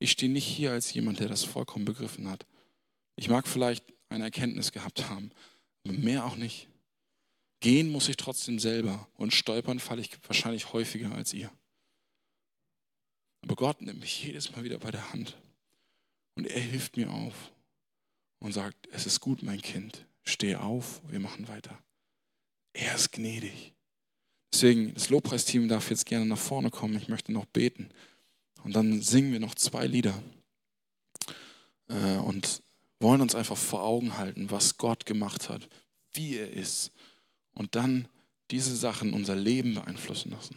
Ich 0.00 0.10
stehe 0.10 0.30
nicht 0.30 0.46
hier 0.46 0.72
als 0.72 0.92
jemand, 0.92 1.20
der 1.20 1.28
das 1.28 1.44
vollkommen 1.44 1.86
begriffen 1.86 2.28
hat. 2.28 2.44
Ich 3.16 3.30
mag 3.30 3.48
vielleicht 3.48 3.86
eine 4.10 4.24
Erkenntnis 4.24 4.70
gehabt 4.70 5.08
haben, 5.08 5.30
aber 5.82 5.96
mehr 5.96 6.26
auch 6.26 6.36
nicht. 6.36 6.68
Gehen 7.64 7.88
muss 7.88 8.10
ich 8.10 8.18
trotzdem 8.18 8.58
selber 8.58 9.08
und 9.14 9.32
stolpern 9.32 9.80
falle 9.80 10.02
ich 10.02 10.10
wahrscheinlich 10.26 10.74
häufiger 10.74 11.14
als 11.14 11.32
ihr. 11.32 11.50
Aber 13.40 13.56
Gott 13.56 13.80
nimmt 13.80 14.00
mich 14.00 14.22
jedes 14.22 14.52
Mal 14.52 14.64
wieder 14.64 14.78
bei 14.78 14.90
der 14.90 15.14
Hand 15.14 15.38
und 16.34 16.46
er 16.46 16.60
hilft 16.60 16.98
mir 16.98 17.10
auf 17.10 17.32
und 18.38 18.52
sagt, 18.52 18.86
es 18.92 19.06
ist 19.06 19.20
gut, 19.20 19.42
mein 19.42 19.62
Kind, 19.62 20.04
steh 20.24 20.56
auf, 20.56 21.00
wir 21.08 21.20
machen 21.20 21.48
weiter. 21.48 21.82
Er 22.74 22.96
ist 22.96 23.12
gnädig. 23.12 23.72
Deswegen, 24.52 24.92
das 24.92 25.08
Lobpreisteam 25.08 25.66
darf 25.66 25.88
jetzt 25.88 26.04
gerne 26.04 26.26
nach 26.26 26.36
vorne 26.36 26.68
kommen. 26.68 26.98
Ich 26.98 27.08
möchte 27.08 27.32
noch 27.32 27.46
beten. 27.46 27.88
Und 28.62 28.76
dann 28.76 29.00
singen 29.00 29.32
wir 29.32 29.40
noch 29.40 29.54
zwei 29.54 29.86
Lieder. 29.86 30.22
Äh, 31.88 32.18
und 32.18 32.62
wollen 33.00 33.22
uns 33.22 33.34
einfach 33.34 33.56
vor 33.56 33.84
Augen 33.84 34.18
halten, 34.18 34.50
was 34.50 34.76
Gott 34.76 35.06
gemacht 35.06 35.48
hat, 35.48 35.66
wie 36.12 36.36
er 36.36 36.50
ist. 36.50 36.92
Und 37.54 37.74
dann 37.74 38.08
diese 38.50 38.74
Sachen 38.76 39.12
unser 39.12 39.36
Leben 39.36 39.74
beeinflussen 39.74 40.32
lassen. 40.32 40.56